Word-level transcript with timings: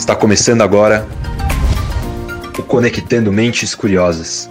Está 0.00 0.16
começando 0.16 0.62
agora 0.62 1.06
o 2.58 2.62
Conectando 2.62 3.30
Mentes 3.30 3.74
Curiosas, 3.74 4.48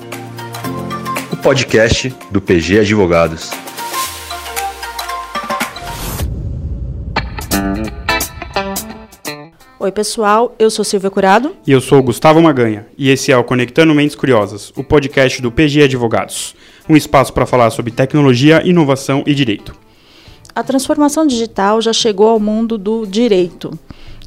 o 1.33 1.35
podcast 1.37 2.15
do 2.29 2.39
PG 2.39 2.81
Advogados. 2.81 3.49
Oi, 9.79 9.91
pessoal, 9.91 10.55
eu 10.59 10.69
sou 10.69 10.85
Silvia 10.85 11.09
Curado. 11.09 11.55
E 11.65 11.71
eu 11.71 11.81
sou 11.81 12.01
Gustavo 12.03 12.39
Maganha, 12.39 12.85
e 12.95 13.09
esse 13.09 13.31
é 13.31 13.37
o 13.37 13.43
Conectando 13.43 13.95
Mentes 13.95 14.15
Curiosas, 14.15 14.71
o 14.75 14.83
podcast 14.83 15.41
do 15.41 15.51
PG 15.51 15.85
Advogados, 15.85 16.55
um 16.87 16.95
espaço 16.95 17.33
para 17.33 17.47
falar 17.47 17.71
sobre 17.71 17.91
tecnologia, 17.91 18.61
inovação 18.63 19.23
e 19.25 19.33
direito. 19.33 19.75
A 20.53 20.63
transformação 20.63 21.25
digital 21.25 21.81
já 21.81 21.91
chegou 21.91 22.27
ao 22.27 22.39
mundo 22.39 22.77
do 22.77 23.07
direito. 23.07 23.71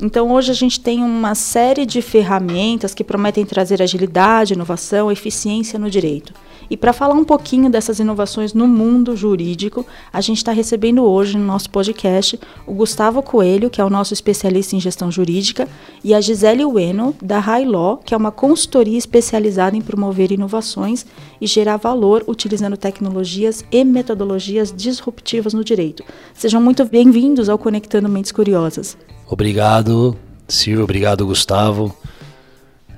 Então, 0.04 0.32
hoje 0.32 0.50
a 0.50 0.54
gente 0.54 0.80
tem 0.80 1.00
uma 1.00 1.32
série 1.36 1.86
de 1.86 2.02
ferramentas 2.02 2.92
que 2.92 3.04
prometem 3.04 3.46
trazer 3.46 3.80
agilidade, 3.80 4.52
inovação, 4.52 5.12
eficiência 5.12 5.78
no 5.78 5.88
direito. 5.88 6.34
E 6.68 6.76
para 6.76 6.92
falar 6.92 7.14
um 7.14 7.22
pouquinho 7.22 7.70
dessas 7.70 8.00
inovações 8.00 8.52
no 8.52 8.66
mundo 8.66 9.14
jurídico, 9.14 9.86
a 10.12 10.20
gente 10.20 10.38
está 10.38 10.50
recebendo 10.50 11.04
hoje 11.04 11.38
no 11.38 11.44
nosso 11.44 11.70
podcast 11.70 12.36
o 12.66 12.72
Gustavo 12.74 13.22
Coelho, 13.22 13.70
que 13.70 13.80
é 13.80 13.84
o 13.84 13.90
nosso 13.90 14.12
especialista 14.12 14.74
em 14.74 14.80
gestão 14.80 15.08
jurídica, 15.08 15.68
e 16.02 16.12
a 16.12 16.20
Gisele 16.20 16.64
Ueno, 16.64 17.14
da 17.22 17.40
Law, 17.64 17.98
que 17.98 18.12
é 18.12 18.16
uma 18.16 18.32
consultoria 18.32 18.98
especializada 18.98 19.76
em 19.76 19.80
promover 19.80 20.32
inovações 20.32 21.06
e 21.40 21.46
gerar 21.46 21.76
valor 21.76 22.24
utilizando 22.26 22.76
tecnologias 22.76 23.64
e 23.70 23.84
metodologias 23.84 24.74
disruptivas 24.76 25.54
no 25.54 25.62
direito. 25.62 26.02
Sejam 26.34 26.60
muito 26.60 26.84
bem-vindos 26.84 27.48
ao 27.48 27.56
Conectando 27.56 28.08
Mentes 28.08 28.32
Curiosas. 28.32 28.96
Obrigado, 29.32 30.14
Silvio. 30.46 30.84
Obrigado, 30.84 31.24
Gustavo. 31.24 31.96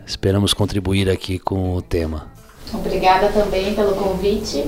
Esperamos 0.05 0.53
contribuir 0.53 1.09
aqui 1.09 1.39
com 1.39 1.77
o 1.77 1.81
tema. 1.81 2.27
Obrigada 2.73 3.29
também 3.29 3.73
pelo 3.73 3.95
convite. 3.95 4.67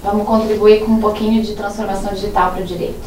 Vamos 0.00 0.24
contribuir 0.24 0.84
com 0.84 0.92
um 0.92 1.00
pouquinho 1.00 1.42
de 1.42 1.56
transformação 1.56 2.14
digital 2.14 2.52
para 2.52 2.62
o 2.62 2.64
direito. 2.64 3.02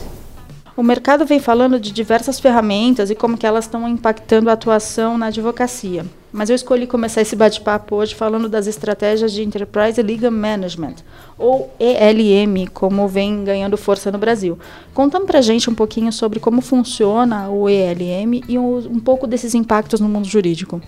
O 0.76 0.84
mercado 0.84 1.26
vem 1.26 1.40
falando 1.40 1.80
de 1.80 1.90
diversas 1.94 2.38
ferramentas 2.38 3.10
e 3.10 3.16
como 3.16 3.38
que 3.38 3.48
elas 3.48 3.64
estão 3.64 3.88
impactando 3.88 4.50
a 4.50 4.54
atuação 4.54 5.18
na 5.18 5.28
advocacia. 5.28 6.06
Mas 6.36 6.50
eu 6.50 6.56
escolhi 6.58 6.86
começar 6.86 7.22
esse 7.22 7.34
bate-papo 7.34 7.96
hoje 7.96 8.14
falando 8.14 8.50
das 8.50 8.68
estratégias 8.68 9.32
de 9.32 9.42
Enterprise 9.42 10.02
Legal 10.02 10.30
Management, 10.30 10.96
ou 11.38 11.74
ELM, 11.80 12.68
como 12.74 13.08
vem 13.08 13.46
ganhando 13.46 13.78
força 13.78 14.12
no 14.12 14.18
Brasil. 14.18 14.60
Contando 14.94 15.26
para 15.26 15.42
gente 15.42 15.70
um 15.70 15.74
pouquinho 15.74 16.12
sobre 16.12 16.42
como 16.42 16.60
funciona 16.60 17.48
o 17.48 17.70
ELM 17.70 18.44
e 18.50 18.60
um, 18.60 19.00
pouco 19.00 19.26
desses 19.26 19.56
impactos 19.56 20.02
no 20.02 20.10
mundo 20.10 20.28
jurídico. 20.28 20.82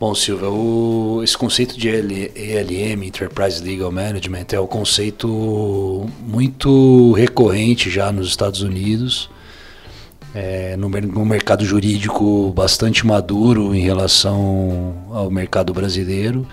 Bom, 0.00 0.12
Silvia, 0.16 0.50
o, 0.50 1.20
esse 1.22 1.38
conceito 1.38 1.78
de 1.78 1.88
ELM, 1.88 3.04
Enterprise 3.04 3.62
Legal 3.62 3.92
Management, 3.92 4.46
é 4.50 4.58
um 4.58 4.66
conceito 4.66 6.10
muito 6.26 7.12
recorrente 7.12 7.88
já 7.88 8.10
nos 8.10 8.26
Estados 8.26 8.62
Unidos, 8.62 9.30
é, 10.34 10.76
no, 10.76 10.88
no 10.88 11.24
mercado 11.24 11.64
jurídico 11.64 12.52
bastante 12.54 13.06
maduro 13.06 13.74
em 13.74 13.80
relação 13.80 14.94
ao 15.10 15.30
mercado 15.30 15.72
brasileiro. 15.72 16.46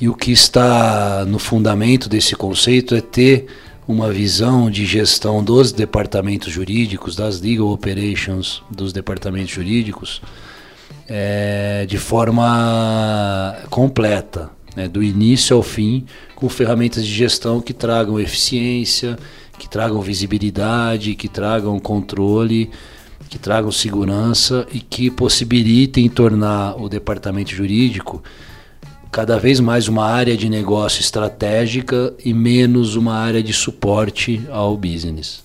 E 0.00 0.08
o 0.08 0.14
que 0.14 0.30
está 0.30 1.24
no 1.26 1.38
fundamento 1.38 2.08
desse 2.08 2.34
conceito 2.36 2.94
é 2.94 3.00
ter 3.00 3.46
uma 3.86 4.10
visão 4.10 4.70
de 4.70 4.86
gestão 4.86 5.42
dos 5.42 5.72
departamentos 5.72 6.52
jurídicos, 6.52 7.16
das 7.16 7.40
legal 7.40 7.68
operations 7.68 8.62
dos 8.70 8.92
departamentos 8.92 9.50
jurídicos, 9.50 10.22
é, 11.08 11.84
de 11.86 11.98
forma 11.98 13.56
completa, 13.68 14.48
né, 14.76 14.88
do 14.88 15.02
início 15.02 15.56
ao 15.56 15.62
fim, 15.62 16.06
com 16.36 16.48
ferramentas 16.48 17.04
de 17.04 17.12
gestão 17.12 17.60
que 17.60 17.74
tragam 17.74 18.18
eficiência, 18.20 19.18
que 19.58 19.68
tragam 19.68 20.00
visibilidade, 20.00 21.16
que 21.16 21.28
tragam 21.28 21.78
controle, 21.80 22.70
que 23.30 23.38
tragam 23.38 23.70
segurança 23.70 24.66
e 24.72 24.80
que 24.80 25.08
possibilitem 25.08 26.08
tornar 26.08 26.74
o 26.76 26.88
departamento 26.88 27.52
jurídico 27.52 28.20
cada 29.12 29.38
vez 29.38 29.60
mais 29.60 29.86
uma 29.86 30.04
área 30.04 30.36
de 30.36 30.48
negócio 30.48 31.00
estratégica 31.00 32.12
e 32.24 32.34
menos 32.34 32.96
uma 32.96 33.14
área 33.14 33.40
de 33.40 33.52
suporte 33.52 34.42
ao 34.50 34.76
business. 34.76 35.44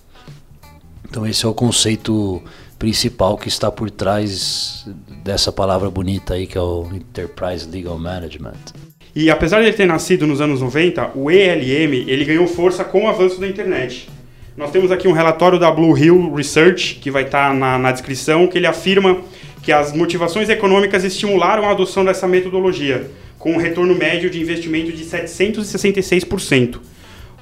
Então 1.07 1.27
esse 1.27 1.45
é 1.45 1.47
o 1.47 1.53
conceito 1.53 2.41
principal 2.79 3.37
que 3.37 3.47
está 3.47 3.71
por 3.71 3.91
trás 3.91 4.85
dessa 5.23 5.51
palavra 5.51 5.89
bonita 5.89 6.33
aí 6.33 6.47
que 6.47 6.57
é 6.57 6.61
o 6.61 6.87
Enterprise 6.91 7.69
Legal 7.69 7.99
Management. 7.99 8.73
E 9.15 9.29
apesar 9.29 9.61
de 9.61 9.67
ele 9.67 9.77
ter 9.77 9.85
nascido 9.85 10.25
nos 10.25 10.41
anos 10.41 10.59
90, 10.59 11.11
o 11.15 11.29
ELM 11.29 11.93
ele 12.07 12.25
ganhou 12.25 12.47
força 12.47 12.83
com 12.83 13.03
o 13.03 13.07
avanço 13.07 13.39
da 13.39 13.47
internet. 13.47 14.09
Nós 14.57 14.71
temos 14.71 14.89
aqui 14.89 15.05
um 15.05 15.11
relatório 15.11 15.59
da 15.59 15.69
Blue 15.69 15.97
Hill 15.97 16.33
Research, 16.33 16.95
que 16.95 17.11
vai 17.11 17.23
estar 17.23 17.53
na, 17.53 17.77
na 17.77 17.91
descrição, 17.91 18.47
que 18.47 18.57
ele 18.57 18.65
afirma 18.65 19.17
que 19.61 19.69
as 19.69 19.91
motivações 19.91 20.47
econômicas 20.47 21.03
estimularam 21.03 21.67
a 21.67 21.71
adoção 21.71 22.05
dessa 22.05 22.25
metodologia, 22.25 23.11
com 23.37 23.51
um 23.51 23.57
retorno 23.57 23.93
médio 23.93 24.29
de 24.29 24.39
investimento 24.39 24.93
de 24.93 25.03
766%. 25.03 26.77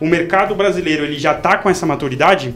O 0.02 0.08
mercado 0.08 0.56
brasileiro 0.56 1.04
ele 1.04 1.20
já 1.20 1.34
está 1.34 1.56
com 1.58 1.70
essa 1.70 1.86
maturidade? 1.86 2.56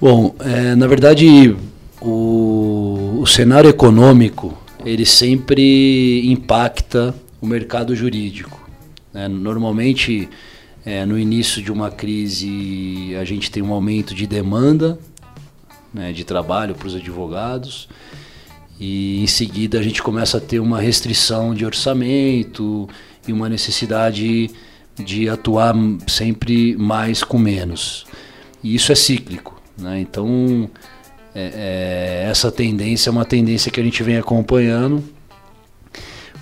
Bom, 0.00 0.34
é, 0.40 0.74
na 0.74 0.88
verdade, 0.88 1.54
o, 2.00 3.20
o 3.20 3.26
cenário 3.26 3.70
econômico 3.70 4.58
ele 4.84 5.06
sempre 5.06 6.26
impacta 6.28 7.14
o 7.40 7.46
mercado 7.46 7.94
jurídico. 7.94 8.68
Né? 9.12 9.28
Normalmente, 9.28 10.28
é, 10.84 11.06
no 11.06 11.18
início 11.18 11.62
de 11.62 11.72
uma 11.72 11.90
crise, 11.90 13.14
a 13.18 13.24
gente 13.24 13.50
tem 13.50 13.62
um 13.62 13.72
aumento 13.72 14.14
de 14.14 14.26
demanda 14.26 14.98
né, 15.92 16.12
de 16.12 16.24
trabalho 16.24 16.74
para 16.74 16.88
os 16.88 16.94
advogados 16.94 17.88
e 18.78 19.22
em 19.22 19.26
seguida 19.26 19.78
a 19.78 19.82
gente 19.82 20.02
começa 20.02 20.38
a 20.38 20.40
ter 20.40 20.58
uma 20.58 20.80
restrição 20.80 21.54
de 21.54 21.64
orçamento 21.64 22.88
e 23.26 23.32
uma 23.32 23.48
necessidade 23.48 24.50
de 24.96 25.28
atuar 25.28 25.74
sempre 26.06 26.76
mais 26.76 27.22
com 27.22 27.38
menos. 27.38 28.04
E 28.62 28.74
isso 28.74 28.92
é 28.92 28.94
cíclico. 28.94 29.60
Né? 29.78 30.00
Então, 30.00 30.68
é, 31.34 32.24
é, 32.24 32.30
essa 32.30 32.50
tendência 32.50 33.10
é 33.10 33.12
uma 33.12 33.24
tendência 33.24 33.70
que 33.70 33.80
a 33.80 33.84
gente 33.84 34.02
vem 34.02 34.16
acompanhando. 34.16 35.02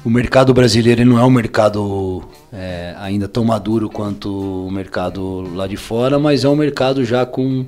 O 0.05 0.11
mercado 0.11 0.53
brasileiro 0.53 1.05
não 1.05 1.17
é 1.17 1.25
um 1.25 1.31
mercado 1.31 2.25
é, 2.53 2.93
ainda 2.99 3.29
tão 3.29 3.45
maduro 3.45 3.89
quanto 3.89 4.67
o 4.67 4.71
mercado 4.71 5.43
lá 5.55 5.69
de 5.69 5.77
fora, 5.77 6.19
mas 6.19 6.43
é 6.43 6.49
um 6.49 6.57
mercado 6.57 7.05
já 7.05 7.25
com, 7.25 7.67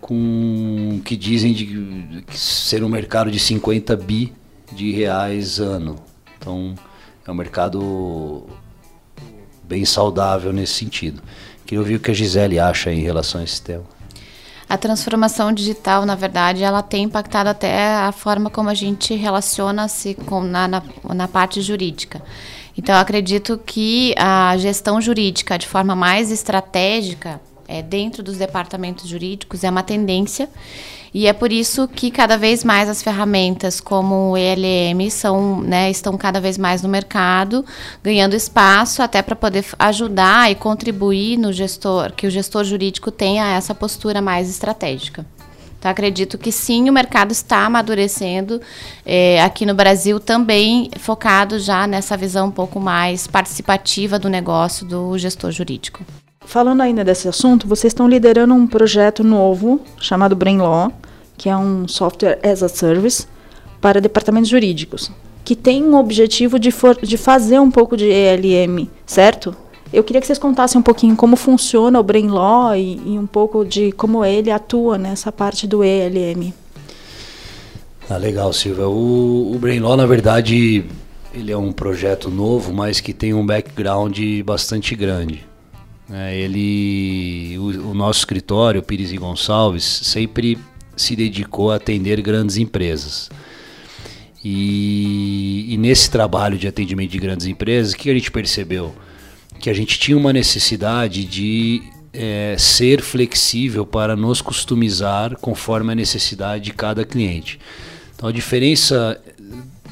com 0.00 1.00
que 1.04 1.16
dizem 1.16 1.52
de, 1.52 2.22
que 2.24 2.38
ser 2.38 2.84
um 2.84 2.88
mercado 2.88 3.32
de 3.32 3.40
50 3.40 3.96
bi 3.96 4.32
de 4.72 4.92
reais 4.92 5.58
ano. 5.58 5.96
Então, 6.38 6.76
é 7.26 7.30
um 7.32 7.34
mercado 7.34 8.46
bem 9.64 9.84
saudável 9.84 10.52
nesse 10.52 10.74
sentido. 10.74 11.20
Queria 11.66 11.80
ouvir 11.80 11.96
o 11.96 12.00
que 12.00 12.12
a 12.12 12.14
Gisele 12.14 12.60
acha 12.60 12.92
em 12.92 13.00
relação 13.00 13.40
a 13.40 13.44
esse 13.44 13.60
tema 13.60 13.93
a 14.68 14.78
transformação 14.78 15.52
digital, 15.52 16.06
na 16.06 16.14
verdade, 16.14 16.62
ela 16.62 16.82
tem 16.82 17.04
impactado 17.04 17.48
até 17.48 17.94
a 17.96 18.12
forma 18.12 18.48
como 18.50 18.70
a 18.70 18.74
gente 18.74 19.14
relaciona-se 19.14 20.14
com 20.14 20.42
na, 20.42 20.66
na, 20.66 20.82
na 21.14 21.28
parte 21.28 21.60
jurídica. 21.60 22.22
Então, 22.76 22.96
acredito 22.96 23.60
que 23.64 24.14
a 24.16 24.56
gestão 24.56 25.00
jurídica 25.00 25.58
de 25.58 25.68
forma 25.68 25.94
mais 25.94 26.32
estratégica 26.32 27.40
é, 27.68 27.82
dentro 27.82 28.22
dos 28.22 28.36
departamentos 28.36 29.08
jurídicos 29.08 29.64
é 29.64 29.70
uma 29.70 29.82
tendência 29.82 30.48
e 31.14 31.28
é 31.28 31.32
por 31.32 31.52
isso 31.52 31.86
que 31.86 32.10
cada 32.10 32.36
vez 32.36 32.64
mais 32.64 32.88
as 32.88 33.00
ferramentas 33.00 33.80
como 33.80 34.32
o 34.32 34.36
ELM 34.36 35.08
são, 35.10 35.60
né, 35.60 35.88
estão 35.88 36.18
cada 36.18 36.40
vez 36.40 36.58
mais 36.58 36.82
no 36.82 36.88
mercado, 36.88 37.64
ganhando 38.02 38.34
espaço 38.34 39.00
até 39.00 39.22
para 39.22 39.36
poder 39.36 39.64
ajudar 39.78 40.50
e 40.50 40.56
contribuir 40.56 41.36
no 41.36 41.52
gestor, 41.52 42.12
que 42.12 42.26
o 42.26 42.30
gestor 42.30 42.64
jurídico 42.64 43.12
tenha 43.12 43.54
essa 43.54 43.72
postura 43.72 44.20
mais 44.20 44.50
estratégica. 44.50 45.24
Então, 45.78 45.88
acredito 45.88 46.36
que 46.36 46.50
sim, 46.50 46.88
o 46.88 46.92
mercado 46.92 47.30
está 47.30 47.66
amadurecendo 47.66 48.60
é, 49.06 49.40
aqui 49.42 49.64
no 49.64 49.74
Brasil 49.74 50.18
também, 50.18 50.90
focado 50.98 51.60
já 51.60 51.86
nessa 51.86 52.16
visão 52.16 52.48
um 52.48 52.50
pouco 52.50 52.80
mais 52.80 53.28
participativa 53.28 54.18
do 54.18 54.28
negócio 54.28 54.84
do 54.84 55.16
gestor 55.16 55.52
jurídico. 55.52 56.02
Falando 56.46 56.82
ainda 56.82 57.04
desse 57.04 57.28
assunto, 57.28 57.66
vocês 57.66 57.92
estão 57.92 58.08
liderando 58.08 58.54
um 58.54 58.66
projeto 58.66 59.24
novo 59.24 59.80
chamado 59.98 60.36
Brainlaw, 60.36 60.92
que 61.36 61.48
é 61.48 61.56
um 61.56 61.88
software 61.88 62.38
as 62.42 62.62
a 62.62 62.68
service 62.68 63.26
para 63.80 64.00
departamentos 64.00 64.48
jurídicos, 64.48 65.10
que 65.44 65.56
tem 65.56 65.82
um 65.82 65.96
objetivo 65.96 66.58
de, 66.58 66.70
for, 66.70 66.96
de 67.02 67.16
fazer 67.16 67.58
um 67.58 67.70
pouco 67.70 67.96
de 67.96 68.06
ELM, 68.06 68.88
certo? 69.04 69.54
Eu 69.92 70.02
queria 70.02 70.20
que 70.20 70.26
vocês 70.26 70.38
contassem 70.38 70.78
um 70.78 70.82
pouquinho 70.82 71.14
como 71.16 71.36
funciona 71.36 72.00
o 72.00 72.02
Brainlaw 72.02 72.74
e, 72.74 73.00
e 73.04 73.18
um 73.18 73.26
pouco 73.26 73.64
de 73.64 73.92
como 73.92 74.24
ele 74.24 74.50
atua 74.50 74.98
nessa 74.98 75.30
parte 75.30 75.66
do 75.66 75.84
ELM. 75.84 76.52
Ah, 78.08 78.16
legal, 78.16 78.52
Silvia. 78.52 78.88
O, 78.88 79.52
o 79.54 79.58
Brainlaw, 79.58 79.96
na 79.96 80.06
verdade, 80.06 80.84
ele 81.32 81.52
é 81.52 81.56
um 81.56 81.72
projeto 81.72 82.30
novo, 82.30 82.72
mas 82.72 83.00
que 83.00 83.12
tem 83.12 83.32
um 83.32 83.44
background 83.44 84.18
bastante 84.44 84.94
grande. 84.94 85.44
É, 86.10 86.36
ele, 86.38 87.56
o, 87.58 87.90
o, 87.90 87.94
nosso 87.94 88.20
escritório, 88.20 88.82
Pires 88.82 89.12
e 89.12 89.16
Gonçalves, 89.16 89.84
sempre 89.84 90.58
se 90.96 91.16
dedicou 91.16 91.72
a 91.72 91.76
atender 91.76 92.20
grandes 92.20 92.56
empresas. 92.56 93.30
E, 94.44 95.66
e 95.68 95.76
nesse 95.78 96.10
trabalho 96.10 96.58
de 96.58 96.68
atendimento 96.68 97.10
de 97.10 97.18
grandes 97.18 97.46
empresas, 97.46 97.94
o 97.94 97.96
que 97.96 98.10
a 98.10 98.14
gente 98.14 98.30
percebeu? 98.30 98.94
Que 99.58 99.70
a 99.70 99.74
gente 99.74 99.98
tinha 99.98 100.16
uma 100.16 100.32
necessidade 100.32 101.24
de 101.24 101.82
é, 102.12 102.54
ser 102.58 103.00
flexível 103.00 103.86
para 103.86 104.14
nos 104.14 104.42
customizar 104.42 105.36
conforme 105.38 105.92
a 105.92 105.94
necessidade 105.94 106.64
de 106.64 106.72
cada 106.72 107.04
cliente. 107.04 107.58
Então 108.14 108.28
a 108.28 108.32
diferença 108.32 109.20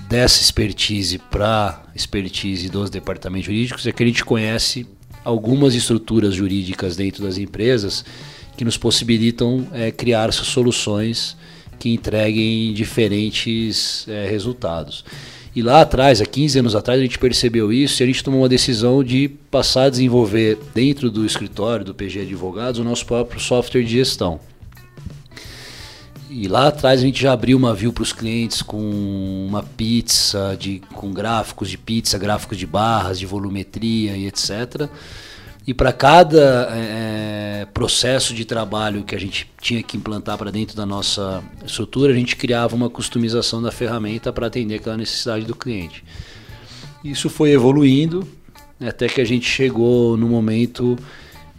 dessa 0.08 0.40
expertise 0.40 1.18
para 1.18 1.82
expertise 1.94 2.68
dos 2.68 2.90
departamentos 2.90 3.46
jurídicos 3.46 3.86
é 3.86 3.92
que 3.92 4.02
a 4.02 4.06
gente 4.06 4.24
conhece 4.24 4.86
algumas 5.24 5.74
estruturas 5.74 6.34
jurídicas 6.34 6.96
dentro 6.96 7.22
das 7.22 7.38
empresas 7.38 8.04
que 8.56 8.64
nos 8.64 8.76
possibilitam 8.76 9.66
é, 9.72 9.90
criar 9.90 10.32
soluções 10.32 11.36
que 11.78 11.90
entreguem 11.90 12.72
diferentes 12.72 14.06
é, 14.08 14.28
resultados. 14.28 15.04
E 15.54 15.60
lá 15.60 15.82
atrás, 15.82 16.20
há 16.20 16.24
15 16.24 16.60
anos 16.60 16.74
atrás, 16.74 16.98
a 16.98 17.02
gente 17.02 17.18
percebeu 17.18 17.72
isso 17.72 18.00
e 18.00 18.04
a 18.04 18.06
gente 18.06 18.24
tomou 18.24 18.40
uma 18.40 18.48
decisão 18.48 19.04
de 19.04 19.28
passar 19.50 19.84
a 19.84 19.90
desenvolver 19.90 20.58
dentro 20.74 21.10
do 21.10 21.26
escritório 21.26 21.84
do 21.84 21.94
PG 21.94 22.20
Advogados 22.20 22.80
o 22.80 22.84
nosso 22.84 23.04
próprio 23.04 23.38
software 23.38 23.82
de 23.82 23.90
gestão. 23.90 24.40
E 26.34 26.48
lá 26.48 26.68
atrás 26.68 27.00
a 27.00 27.02
gente 27.02 27.20
já 27.20 27.34
abriu 27.34 27.58
uma 27.58 27.74
view 27.74 27.92
para 27.92 28.02
os 28.02 28.10
clientes 28.10 28.62
com 28.62 28.80
uma 29.46 29.62
pizza, 29.62 30.56
de, 30.58 30.80
com 30.94 31.12
gráficos 31.12 31.68
de 31.68 31.76
pizza, 31.76 32.18
gráficos 32.18 32.56
de 32.56 32.66
barras, 32.66 33.18
de 33.18 33.26
volumetria 33.26 34.16
e 34.16 34.26
etc. 34.26 34.88
E 35.66 35.74
para 35.74 35.92
cada 35.92 36.70
é, 36.72 37.66
processo 37.74 38.32
de 38.32 38.46
trabalho 38.46 39.04
que 39.04 39.14
a 39.14 39.20
gente 39.20 39.46
tinha 39.60 39.82
que 39.82 39.98
implantar 39.98 40.38
para 40.38 40.50
dentro 40.50 40.74
da 40.74 40.86
nossa 40.86 41.44
estrutura, 41.66 42.14
a 42.14 42.16
gente 42.16 42.34
criava 42.34 42.74
uma 42.74 42.88
customização 42.88 43.60
da 43.60 43.70
ferramenta 43.70 44.32
para 44.32 44.46
atender 44.46 44.76
aquela 44.76 44.96
necessidade 44.96 45.44
do 45.44 45.54
cliente. 45.54 46.02
Isso 47.04 47.28
foi 47.28 47.50
evoluindo 47.50 48.26
até 48.80 49.06
que 49.06 49.20
a 49.20 49.24
gente 49.26 49.46
chegou 49.46 50.16
no 50.16 50.28
momento 50.28 50.98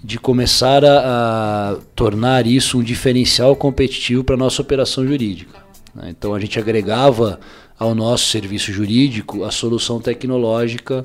de 0.03 0.19
começar 0.19 0.83
a, 0.83 1.71
a 1.71 1.75
tornar 1.95 2.45
isso 2.45 2.77
um 2.77 2.83
diferencial 2.83 3.55
competitivo 3.55 4.23
para 4.23 4.35
a 4.35 4.37
nossa 4.37 4.61
operação 4.61 5.07
jurídica. 5.07 5.63
Né? 5.95 6.09
Então 6.09 6.33
a 6.35 6.39
gente 6.39 6.59
agregava 6.59 7.39
ao 7.79 7.95
nosso 7.95 8.25
serviço 8.25 8.71
jurídico 8.71 9.43
a 9.43 9.51
solução 9.51 10.01
tecnológica 10.01 11.03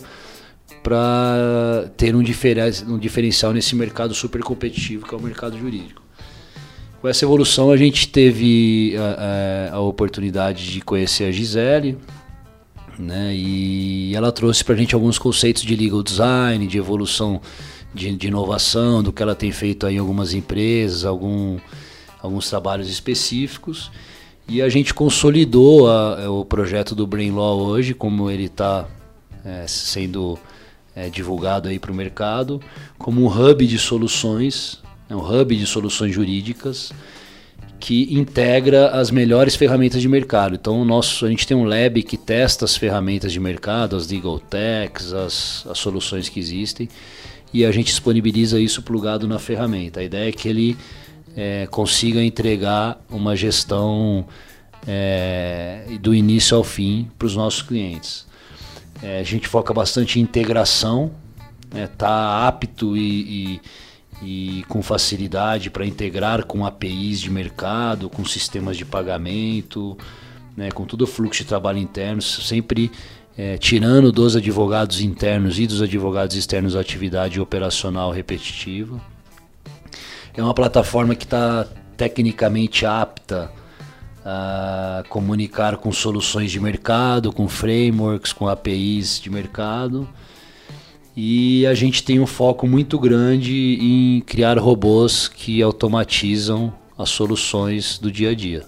para 0.83 1.91
ter 1.97 2.15
um, 2.15 2.21
um 2.21 2.99
diferencial 2.99 3.53
nesse 3.53 3.77
mercado 3.77 4.15
super 4.15 4.43
competitivo 4.43 5.07
que 5.07 5.15
é 5.15 5.19
o 5.19 5.23
mercado 5.23 5.57
jurídico. 5.57 6.03
Com 7.01 7.07
essa 7.07 7.25
evolução 7.25 7.71
a 7.71 7.77
gente 7.77 8.09
teve 8.09 8.97
a, 8.97 9.73
a, 9.73 9.77
a 9.77 9.81
oportunidade 9.81 10.73
de 10.73 10.81
conhecer 10.81 11.25
a 11.25 11.31
Gisele, 11.31 11.97
né? 12.99 13.33
E 13.33 14.13
ela 14.17 14.33
trouxe 14.33 14.65
para 14.65 14.75
a 14.75 14.77
gente 14.77 14.95
alguns 14.95 15.19
conceitos 15.19 15.63
de 15.63 15.77
legal 15.77 16.03
design, 16.03 16.67
de 16.67 16.77
evolução 16.77 17.41
de, 17.99 18.17
de, 18.17 18.29
inovação, 18.29 19.03
do 19.03 19.13
que 19.13 19.23
ela 19.23 19.35
tem 19.35 19.51
feito 19.51 19.87
aí 19.87 19.97
em 19.97 19.99
algumas 19.99 20.33
empresas, 20.33 21.05
algum, 21.05 21.59
alguns 22.23 22.49
trabalhos 22.49 22.89
específicos. 22.89 23.91
E 24.49 24.63
a 24.63 24.69
gente 24.69 24.95
consolidou 24.95 25.91
a, 25.91 26.21
é, 26.23 26.29
o 26.29 26.45
projeto 26.45 26.95
do 26.95 27.07
Brain 27.07 27.33
Law 27.33 27.59
hoje, 27.61 27.93
como 27.93 28.31
ele 28.31 28.45
está 28.45 28.87
é, 29.45 29.67
sendo 29.67 30.39
é, 30.95 31.11
divulgado 31.11 31.69
aí 31.69 31.79
para 31.79 31.93
o 31.93 31.95
mercado, 31.95 32.61
como 32.97 33.23
um 33.23 33.27
hub 33.27 33.67
de 33.67 33.79
soluções, 33.79 34.81
né, 35.09 35.17
um 35.17 35.21
hub 35.21 35.55
de 35.55 35.67
soluções 35.67 36.15
jurídicas 36.15 36.93
que 37.81 38.13
integra 38.13 38.89
as 38.89 39.11
melhores 39.11 39.55
ferramentas 39.55 40.03
de 40.03 40.09
mercado. 40.09 40.57
Então, 40.57 40.85
nosso, 40.85 41.25
a 41.25 41.29
gente 41.29 41.47
tem 41.47 41.57
um 41.57 41.65
lab 41.65 42.03
que 42.03 42.17
testa 42.17 42.65
as 42.65 42.77
ferramentas 42.77 43.33
de 43.33 43.39
mercado, 43.39 43.97
as 43.97 44.09
legal 44.09 44.39
techs, 44.39 45.13
as, 45.13 45.65
as 45.69 45.79
soluções 45.79 46.29
que 46.29 46.41
existem, 46.41 46.89
e 47.53 47.65
a 47.65 47.73
gente 47.73 47.87
disponibiliza 47.87 48.61
isso 48.61 48.83
plugado 48.83 49.27
na 49.27 49.39
ferramenta. 49.39 50.01
A 50.01 50.05
ideia 50.05 50.29
é 50.29 50.33
que 50.33 50.49
ele 50.49 50.77
é, 51.37 51.67
consiga 51.71 52.23
entregar 52.23 53.01
uma 53.11 53.35
gestão 53.37 54.27
é, 54.87 55.85
do 56.01 56.15
início 56.15 56.57
ao 56.57 56.65
fim 56.65 57.11
para 57.19 57.27
os 57.27 57.37
nossos 57.37 57.63
clientes. 57.63 58.27
É, 59.03 59.21
a 59.21 59.23
gente 59.23 59.47
foca 59.47 59.73
bastante 59.73 60.19
em 60.19 60.23
integração, 60.23 61.13
está 61.67 61.79
né, 61.79 61.87
tá 61.87 62.49
apto 62.49 62.97
e, 62.97 63.61
e, 64.23 64.61
e 64.61 64.65
com 64.65 64.83
facilidade 64.83 65.71
para 65.71 65.87
integrar 65.87 66.45
com 66.45 66.67
APIs 66.67 67.21
de 67.21 67.31
mercado, 67.31 68.11
com 68.11 68.25
sistemas 68.25 68.77
de 68.77 68.85
pagamento, 68.85 69.97
né, 70.57 70.71
com 70.73 70.85
todo 70.85 71.03
o 71.03 71.07
fluxo 71.07 71.43
de 71.43 71.49
trabalho 71.49 71.79
interno, 71.79 72.21
sempre 72.21 72.91
é, 73.39 73.57
tirando 73.57 74.11
dos 74.11 74.35
advogados 74.35 75.01
internos 75.01 75.61
e 75.61 75.67
dos 75.67 75.81
advogados 75.81 76.35
externos 76.35 76.75
a 76.75 76.81
atividade 76.81 77.41
operacional 77.41 78.11
repetitiva. 78.11 79.01
É 80.37 80.43
uma 80.43 80.53
plataforma 80.53 81.15
que 81.15 81.23
está 81.23 81.65
tecnicamente 81.97 82.85
apta 82.85 83.53
a 84.25 85.05
comunicar 85.09 85.77
com 85.77 85.93
soluções 85.93 86.51
de 86.51 86.59
mercado, 86.59 87.33
com 87.33 87.47
frameworks, 87.47 88.33
com 88.33 88.49
APIs 88.49 89.21
de 89.21 89.31
mercado. 89.31 90.09
E 91.17 91.65
a 91.67 91.75
gente 91.75 92.03
tem 92.03 92.19
um 92.19 92.27
foco 92.27 92.67
muito 92.67 92.99
grande 92.99 93.79
em 93.81 94.21
criar 94.21 94.59
robôs 94.59 95.29
que 95.29 95.63
automatizam 95.63 96.73
as 96.97 97.11
soluções 97.11 97.99
do 97.99 98.11
dia 98.11 98.31
a 98.31 98.35
dia. 98.35 98.67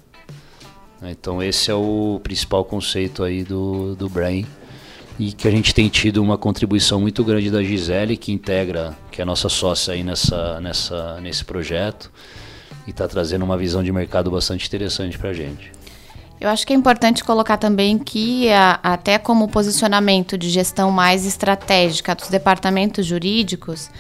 Então 1.03 1.43
esse 1.43 1.73
é 1.73 1.75
o 1.75 2.21
principal 2.23 2.65
conceito 2.65 3.25
aí 3.25 3.43
do, 3.43 3.97
do 3.97 4.09
Brain 4.09 4.47
e 5.21 5.33
que 5.33 5.47
a 5.47 5.51
gente 5.51 5.75
tem 5.75 5.87
tido 5.91 6.23
uma 6.23 6.39
contribuição 6.39 6.99
muito 6.99 7.23
grande 7.23 7.51
da 7.51 7.63
Gisele, 7.63 8.17
que 8.17 8.33
integra, 8.33 8.97
que 9.13 9.21
é 9.21 9.23
a 9.23 9.27
nossa 9.27 9.51
sócia 9.51 9.93
aí 9.93 10.03
nessa, 10.03 10.59
nessa, 10.63 11.21
nesse 11.21 11.45
projeto 11.45 12.11
e 12.87 12.91
está 12.91 13.07
trazendo 13.07 13.45
uma 13.45 13.59
visão 13.59 13.83
de 13.83 13.93
mercado 13.93 14.31
bastante 14.31 14.67
interessante 14.67 15.19
para 15.19 15.29
a 15.29 15.35
gente. 15.35 15.80
Eu 16.41 16.49
acho 16.49 16.67
que 16.67 16.73
é 16.73 16.77
importante 16.77 17.23
colocar 17.23 17.59
também 17.59 17.99
que, 17.99 18.51
a, 18.51 18.81
até 18.83 19.19
como 19.19 19.47
posicionamento 19.47 20.39
de 20.39 20.49
gestão 20.49 20.91
mais 20.91 21.27
estratégica 21.27 22.15
dos 22.15 22.29
departamentos 22.29 23.05
jurídicos, 23.05 23.91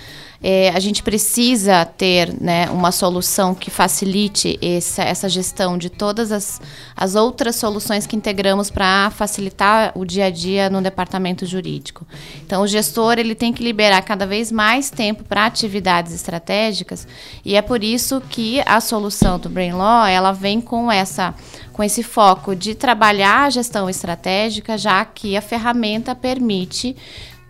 é, 0.42 0.70
a 0.70 0.80
gente 0.80 1.02
precisa 1.02 1.84
ter 1.84 2.32
né, 2.40 2.70
uma 2.70 2.90
solução 2.90 3.54
que 3.54 3.70
facilite 3.70 4.58
essa, 4.62 5.02
essa 5.02 5.28
gestão 5.28 5.76
de 5.76 5.90
todas 5.90 6.32
as, 6.32 6.60
as 6.96 7.14
outras 7.14 7.56
soluções 7.56 8.06
que 8.06 8.16
integramos 8.16 8.70
para 8.70 9.10
facilitar 9.10 9.92
o 9.94 10.02
dia 10.02 10.26
a 10.26 10.30
dia 10.30 10.70
no 10.70 10.80
departamento 10.80 11.44
jurídico. 11.44 12.06
Então, 12.42 12.62
o 12.62 12.66
gestor 12.66 13.18
ele 13.18 13.34
tem 13.34 13.52
que 13.52 13.62
liberar 13.62 14.00
cada 14.00 14.26
vez 14.26 14.50
mais 14.50 14.88
tempo 14.88 15.24
para 15.24 15.44
atividades 15.44 16.14
estratégicas 16.14 17.06
e 17.44 17.54
é 17.54 17.60
por 17.60 17.84
isso 17.84 18.22
que 18.30 18.62
a 18.64 18.80
solução 18.80 19.38
do 19.38 19.50
Brain 19.50 19.72
Law 19.72 20.06
ela 20.06 20.32
vem 20.32 20.58
com 20.58 20.90
essa 20.90 21.34
com 21.72 21.82
esse 21.82 22.02
foco 22.02 22.54
de 22.54 22.74
trabalhar 22.74 23.44
a 23.44 23.50
gestão 23.50 23.88
estratégica, 23.88 24.76
já 24.76 25.04
que 25.04 25.36
a 25.36 25.42
ferramenta 25.42 26.14
permite 26.14 26.96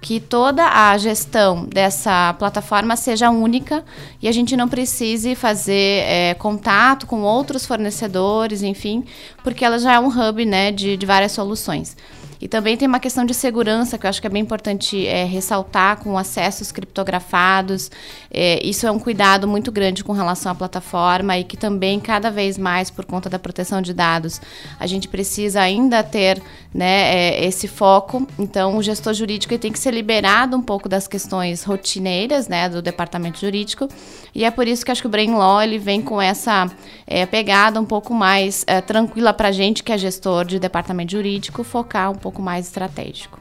que 0.01 0.19
toda 0.19 0.65
a 0.67 0.97
gestão 0.97 1.67
dessa 1.67 2.35
plataforma 2.35 2.97
seja 2.97 3.31
única 3.31 3.85
e 4.23 4.29
a 4.29 4.33
gente 4.33 4.57
não 4.57 4.67
precise 4.67 5.35
fazer 5.35 6.05
é, 6.07 6.35
contato 6.35 7.07
com 7.07 7.21
outros 7.23 7.67
fornecedores, 7.67 8.63
enfim, 8.63 9.05
porque 9.45 9.65
ela 9.65 9.79
já 9.79 9.95
é 9.95 10.01
um 10.01 10.09
hub 10.09 10.45
né, 10.47 10.73
de, 10.73 10.97
de 10.97 11.05
várias 11.05 11.33
soluções. 11.33 11.97
E 12.41 12.49
também 12.49 12.77
tem 12.77 12.89
uma 12.89 12.99
questão 12.99 13.25
de 13.25 13.35
segurança 13.35 13.99
que 13.99 14.07
eu 14.07 14.09
acho 14.11 14.21
que 14.21 14.27
é 14.27 14.31
bem 14.31 14.41
importante 14.41 15.07
é, 15.07 15.25
ressaltar 15.25 15.99
com 15.99 16.17
acessos 16.17 16.73
criptografados. 16.73 17.91
É, 18.31 18.67
isso 18.67 18.87
é 18.87 18.91
um 18.91 18.99
cuidado 18.99 19.47
muito 19.47 19.71
grande 19.71 20.03
com 20.03 20.13
relação 20.13 20.53
à 20.53 20.55
plataforma 20.55 21.37
e 21.37 21.45
que 21.45 21.57
também, 21.57 22.01
cada 22.01 22.31
vez 22.31 22.57
mais, 22.57 22.91
por 22.91 23.05
conta 23.05 23.29
da 23.29 23.39
proteção 23.39 23.83
de 23.83 23.93
dados, 23.93 24.41
a 24.79 24.87
gente 24.87 25.07
precisa 25.07 25.61
ainda 25.61 26.03
ter 26.03 26.43
né, 26.73 27.15
é, 27.15 27.45
esse 27.45 27.69
foco. 27.69 28.27
Então, 28.39 28.79
o 28.79 28.83
gestor 28.83 29.13
jurídico 29.13 29.59
tem 29.59 29.73
que 29.73 29.79
ser 29.79 29.93
liberado 29.93 30.57
um 30.57 30.63
pouco 30.63 30.89
das 30.89 31.07
questões 31.07 31.63
rotineiras 31.65 32.49
né, 32.49 32.69
do 32.69 32.81
departamento 32.81 33.39
jurídico. 33.39 33.87
E 34.35 34.45
é 34.45 34.51
por 34.51 34.67
isso 34.67 34.85
que 34.85 34.91
acho 34.91 35.03
que 35.03 35.09
o 35.09 35.11
Brain 35.11 35.33
Law 35.33 35.61
ele 35.61 35.79
vem 35.79 36.01
com 36.01 36.23
essa 36.23 36.71
é, 37.07 37.27
pegada 37.27 37.81
um 37.81 37.85
pouco 37.85 38.15
mais 38.15 38.65
é, 38.67 38.81
tranquila 38.81 39.33
para 39.33 39.49
a 39.49 39.53
gente, 39.53 39.83
que 39.83 39.93
é 39.93 39.99
gestor 39.99 40.45
de 40.45 40.59
departamento 40.59 41.13
jurídico, 41.13 41.65
focar 41.65 42.11
um 42.11 42.15
pouco 42.15 42.30
pouco 42.31 42.41
mais 42.41 42.67
estratégico. 42.67 43.41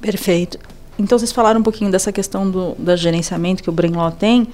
Perfeito. 0.00 0.58
Então, 0.96 1.18
vocês 1.18 1.32
falaram 1.32 1.60
um 1.60 1.62
pouquinho 1.62 1.90
dessa 1.90 2.12
questão 2.12 2.48
do, 2.48 2.74
do 2.78 2.96
gerenciamento 2.96 3.62
que 3.62 3.68
o 3.68 3.72
Brainlaw 3.72 4.12
tem, 4.12 4.48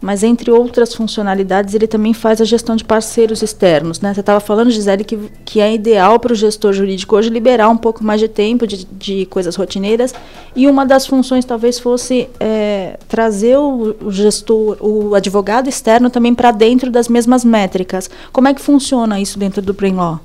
mas 0.00 0.22
entre 0.22 0.50
outras 0.50 0.94
funcionalidades, 0.94 1.74
ele 1.74 1.86
também 1.86 2.12
faz 2.12 2.40
a 2.40 2.44
gestão 2.44 2.76
de 2.76 2.84
parceiros 2.84 3.42
externos. 3.42 4.00
Né? 4.00 4.12
Você 4.12 4.20
estava 4.20 4.40
falando, 4.40 4.70
Gisele, 4.70 5.04
que, 5.04 5.18
que 5.44 5.58
é 5.60 5.72
ideal 5.72 6.20
para 6.20 6.32
o 6.32 6.36
gestor 6.36 6.72
jurídico 6.72 7.16
hoje 7.16 7.30
liberar 7.30 7.70
um 7.70 7.78
pouco 7.78 8.04
mais 8.04 8.20
de 8.20 8.28
tempo 8.28 8.66
de, 8.66 8.84
de 8.84 9.24
coisas 9.26 9.56
rotineiras, 9.56 10.14
e 10.54 10.66
uma 10.66 10.84
das 10.84 11.06
funções 11.06 11.46
talvez 11.46 11.78
fosse 11.78 12.28
é, 12.38 12.98
trazer 13.08 13.56
o, 13.58 13.96
o 14.02 14.10
gestor, 14.10 14.76
o 14.80 15.14
advogado 15.14 15.68
externo 15.68 16.10
também 16.10 16.34
para 16.34 16.50
dentro 16.50 16.90
das 16.90 17.08
mesmas 17.08 17.42
métricas. 17.42 18.10
Como 18.32 18.48
é 18.48 18.54
que 18.54 18.60
funciona 18.60 19.18
isso 19.18 19.38
dentro 19.38 19.62
do 19.62 19.72
Brainlaw? 19.72 20.20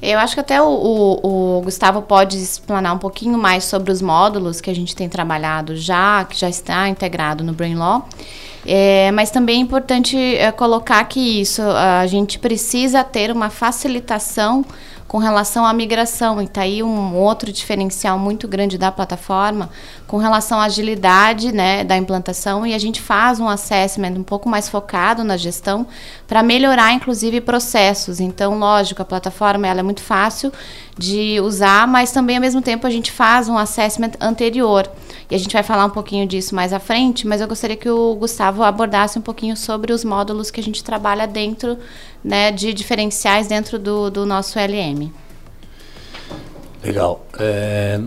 Eu 0.00 0.18
acho 0.18 0.34
que 0.34 0.40
até 0.40 0.62
o, 0.62 0.66
o, 0.66 1.58
o, 1.58 1.62
Gustavo 1.62 2.02
pode 2.02 2.36
explanar 2.36 2.94
um 2.94 2.98
pouquinho 2.98 3.36
mais 3.36 3.64
sobre 3.64 3.90
os 3.90 4.00
módulos 4.00 4.60
que 4.60 4.70
a 4.70 4.74
gente 4.74 4.94
tem 4.94 5.08
trabalhado 5.08 5.76
já, 5.76 6.24
que 6.24 6.38
já 6.38 6.48
está 6.48 6.88
integrado 6.88 7.42
no 7.42 7.52
Brainlaw. 7.52 8.08
É, 8.64 9.10
mas 9.12 9.30
também 9.30 9.56
é 9.56 9.62
importante 9.62 10.16
é, 10.16 10.52
colocar 10.52 11.02
que 11.04 11.40
isso, 11.40 11.62
a 11.62 12.06
gente 12.06 12.38
precisa 12.38 13.02
ter 13.02 13.32
uma 13.32 13.50
facilitação 13.50 14.64
com 15.08 15.16
relação 15.16 15.64
à 15.64 15.72
migração. 15.72 16.40
E 16.40 16.44
está 16.44 16.60
aí 16.60 16.82
um 16.82 17.16
outro 17.16 17.50
diferencial 17.50 18.18
muito 18.18 18.46
grande 18.46 18.76
da 18.76 18.92
plataforma 18.92 19.70
com 20.06 20.18
relação 20.18 20.60
à 20.60 20.64
agilidade 20.64 21.50
né, 21.50 21.82
da 21.82 21.96
implantação. 21.96 22.66
E 22.66 22.74
a 22.74 22.78
gente 22.78 23.00
faz 23.00 23.40
um 23.40 23.48
assessment 23.48 24.10
um 24.10 24.22
pouco 24.22 24.48
mais 24.48 24.68
focado 24.68 25.24
na 25.24 25.38
gestão 25.38 25.86
para 26.28 26.42
melhorar, 26.42 26.92
inclusive, 26.92 27.40
processos. 27.40 28.20
Então, 28.20 28.58
lógico, 28.58 29.00
a 29.00 29.04
plataforma 29.04 29.66
ela 29.66 29.80
é 29.80 29.82
muito 29.82 30.02
fácil 30.02 30.52
de 30.96 31.40
usar, 31.40 31.88
mas 31.88 32.12
também, 32.12 32.36
ao 32.36 32.42
mesmo 32.42 32.60
tempo, 32.60 32.86
a 32.86 32.90
gente 32.90 33.10
faz 33.10 33.48
um 33.48 33.56
assessment 33.56 34.12
anterior. 34.20 34.88
E 35.30 35.34
a 35.34 35.38
gente 35.38 35.52
vai 35.52 35.62
falar 35.62 35.84
um 35.84 35.90
pouquinho 35.90 36.26
disso 36.26 36.54
mais 36.54 36.72
à 36.72 36.80
frente, 36.80 37.26
mas 37.26 37.40
eu 37.40 37.48
gostaria 37.48 37.76
que 37.76 37.88
o 37.88 38.14
Gustavo 38.14 38.62
abordasse 38.62 39.18
um 39.18 39.22
pouquinho 39.22 39.56
sobre 39.56 39.92
os 39.92 40.02
módulos 40.02 40.50
que 40.50 40.58
a 40.58 40.62
gente 40.62 40.82
trabalha 40.82 41.26
dentro 41.26 41.76
né, 42.24 42.50
de 42.50 42.72
diferenciais 42.72 43.46
dentro 43.46 43.78
do, 43.78 44.10
do 44.10 44.24
nosso 44.24 44.58
LM. 44.58 45.12
Legal. 46.82 47.26
É, 47.38 48.00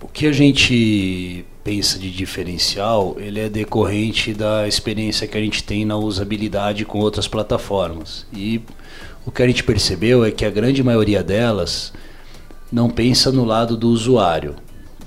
o 0.00 0.08
que 0.08 0.26
a 0.26 0.32
gente 0.32 1.44
pensa 1.62 1.98
de 1.98 2.10
diferencial, 2.10 3.16
ele 3.18 3.40
é 3.40 3.48
decorrente 3.48 4.32
da 4.32 4.66
experiência 4.66 5.26
que 5.26 5.36
a 5.36 5.40
gente 5.40 5.62
tem 5.62 5.84
na 5.84 5.96
usabilidade 5.96 6.84
com 6.84 6.98
outras 6.98 7.28
plataformas. 7.28 8.26
E 8.32 8.60
o 9.24 9.30
que 9.30 9.42
a 9.42 9.46
gente 9.46 9.62
percebeu 9.62 10.24
é 10.24 10.30
que 10.30 10.44
a 10.44 10.50
grande 10.50 10.82
maioria 10.82 11.22
delas 11.22 11.92
não 12.72 12.88
pensa 12.88 13.30
no 13.30 13.44
lado 13.44 13.76
do 13.76 13.88
usuário, 13.88 14.56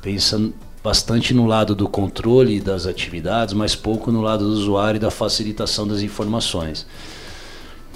pensa 0.01 0.51
bastante 0.83 1.33
no 1.33 1.45
lado 1.45 1.75
do 1.75 1.87
controle 1.87 2.59
das 2.59 2.85
atividades, 2.85 3.53
mas 3.53 3.75
pouco 3.75 4.11
no 4.11 4.21
lado 4.21 4.45
do 4.45 4.51
usuário 4.51 4.97
e 4.97 4.99
da 4.99 5.11
facilitação 5.11 5.87
das 5.87 6.01
informações. 6.01 6.85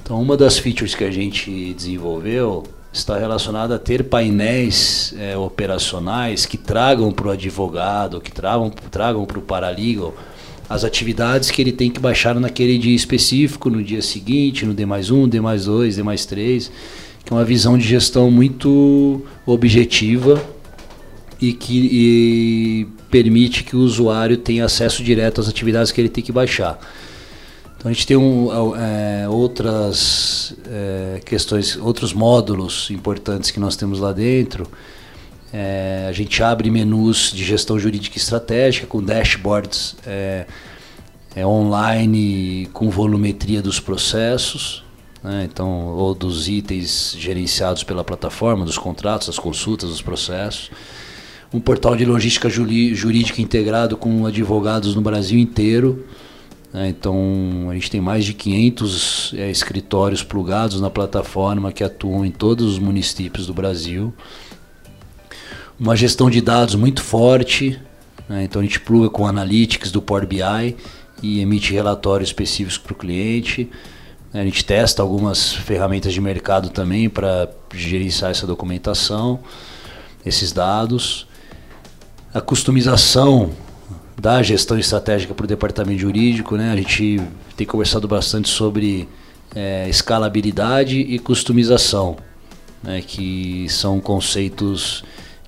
Então, 0.02 0.22
uma 0.22 0.36
das 0.36 0.58
features 0.58 0.94
que 0.94 1.04
a 1.04 1.12
gente 1.12 1.74
desenvolveu 1.74 2.64
está 2.92 3.18
relacionada 3.18 3.76
a 3.76 3.80
ter 3.80 4.04
painéis 4.04 5.16
é, 5.18 5.38
operacionais 5.38 6.46
que 6.46 6.58
tragam 6.58 7.12
para 7.12 7.28
o 7.30 7.32
advogado, 7.32 8.20
que 8.20 8.32
tragam, 8.32 8.70
tragam 8.70 9.26
para 9.26 9.40
o 9.40 9.42
paralegal 9.42 10.14
as 10.70 10.84
atividades 10.84 11.52
que 11.52 11.62
ele 11.62 11.72
tem 11.72 11.90
que 11.90 12.00
baixar 12.00 12.36
naquele 12.36 12.78
dia 12.78 12.96
específico, 12.96 13.70
no 13.70 13.84
dia 13.84 14.02
seguinte, 14.02 14.66
no 14.66 14.74
D 14.74 14.86
mais 14.86 15.10
um, 15.10 15.28
D 15.28 15.40
mais 15.40 15.66
dois, 15.66 15.96
D 15.96 16.04
mais 16.04 16.26
três, 16.26 16.72
que 17.24 17.34
é 17.34 17.36
uma 17.36 17.46
visão 17.46 17.78
de 17.78 17.88
gestão 17.88 18.30
muito 18.30 19.22
objetiva 19.46 20.42
e 21.44 21.52
que 21.52 21.90
e 21.92 22.88
permite 23.12 23.66
que 23.66 23.76
o 23.76 23.80
usuário 23.80 24.38
tenha 24.38 24.64
acesso 24.64 25.04
direto 25.04 25.42
às 25.42 25.50
atividades 25.50 25.92
que 25.92 26.00
ele 26.00 26.08
tem 26.08 26.24
que 26.24 26.32
baixar. 26.32 26.80
Então 27.76 27.92
a 27.92 27.94
gente 27.94 28.08
tem 28.08 28.16
um, 28.16 28.50
é, 28.78 29.28
outras 29.28 30.56
é, 30.66 31.20
questões, 31.26 31.76
outros 31.76 32.14
módulos 32.14 32.90
importantes 32.92 33.52
que 33.52 33.60
nós 33.60 33.76
temos 33.76 34.00
lá 34.00 34.14
dentro. 34.14 34.66
É, 35.52 36.06
a 36.08 36.14
gente 36.14 36.42
abre 36.42 36.72
menus 36.72 37.34
de 37.34 37.44
gestão 37.44 37.78
jurídica 37.78 38.18
estratégica 38.18 38.88
com 38.88 39.04
dashboards 39.04 39.98
é, 40.08 40.48
é, 41.36 41.46
online 41.46 42.70
com 42.72 42.90
volumetria 42.90 43.62
dos 43.62 43.82
processos, 43.82 44.82
né, 45.22 45.46
então 45.52 45.88
ou 45.88 46.16
dos 46.16 46.48
itens 46.48 47.18
gerenciados 47.20 47.84
pela 47.84 48.04
plataforma, 48.04 48.64
dos 48.64 48.78
contratos, 48.78 49.28
das 49.28 49.38
consultas, 49.38 49.90
dos 49.90 50.02
processos 50.02 50.72
um 51.54 51.60
portal 51.60 51.96
de 51.96 52.04
logística 52.04 52.50
jurídica 52.50 53.40
integrado 53.40 53.96
com 53.96 54.26
advogados 54.26 54.96
no 54.96 55.02
Brasil 55.02 55.38
inteiro. 55.38 56.04
Né? 56.74 56.90
Então, 56.90 57.68
a 57.70 57.76
gente 57.76 57.92
tem 57.92 58.02
mais 58.02 58.26
de 58.26 58.34
500 58.34 59.36
é, 59.38 59.52
escritórios 59.52 60.24
plugados 60.24 60.82
na 60.82 60.90
plataforma 60.90 61.72
que 61.72 61.84
atuam 61.84 62.26
em 62.26 62.32
todos 62.32 62.66
os 62.74 62.80
municípios 62.80 63.46
do 63.46 63.54
Brasil. 63.54 64.12
Uma 65.80 65.96
gestão 65.96 66.28
de 66.28 66.42
dados 66.42 66.74
muito 66.74 67.04
forte. 67.04 67.80
Né? 68.28 68.46
Então, 68.46 68.60
a 68.60 68.66
gente 68.66 68.80
pluga 68.80 69.12
com 69.12 69.28
analytics 69.28 69.92
do 69.92 70.02
Power 70.02 70.26
BI 70.26 70.76
e 71.22 71.40
emite 71.40 71.72
relatórios 71.72 72.30
específicos 72.30 72.80
para 72.80 72.94
o 72.94 72.96
cliente. 72.96 73.70
A 74.34 74.44
gente 74.44 74.66
testa 74.66 75.04
algumas 75.04 75.54
ferramentas 75.54 76.12
de 76.12 76.20
mercado 76.20 76.70
também 76.70 77.08
para 77.08 77.48
gerenciar 77.72 78.32
essa 78.32 78.48
documentação, 78.48 79.40
esses 80.26 80.52
dados 80.52 81.28
a 82.34 82.42
customização 82.42 83.52
da 84.20 84.42
gestão 84.42 84.78
estratégica 84.80 85.34
para 85.34 85.44
o 85.44 85.48
departamento 85.48 86.00
jurídico, 86.00 86.56
né? 86.56 86.72
A 86.72 86.76
gente 86.76 87.22
tem 87.56 87.68
conversado 87.68 88.08
bastante 88.08 88.50
sobre 88.50 89.08
é, 89.56 89.88
escalabilidade 89.88 91.00
e 91.00 91.20
customização, 91.20 92.18
né? 92.82 93.02
que 93.06 93.68
são 93.70 94.00
conceitos 94.00 95.04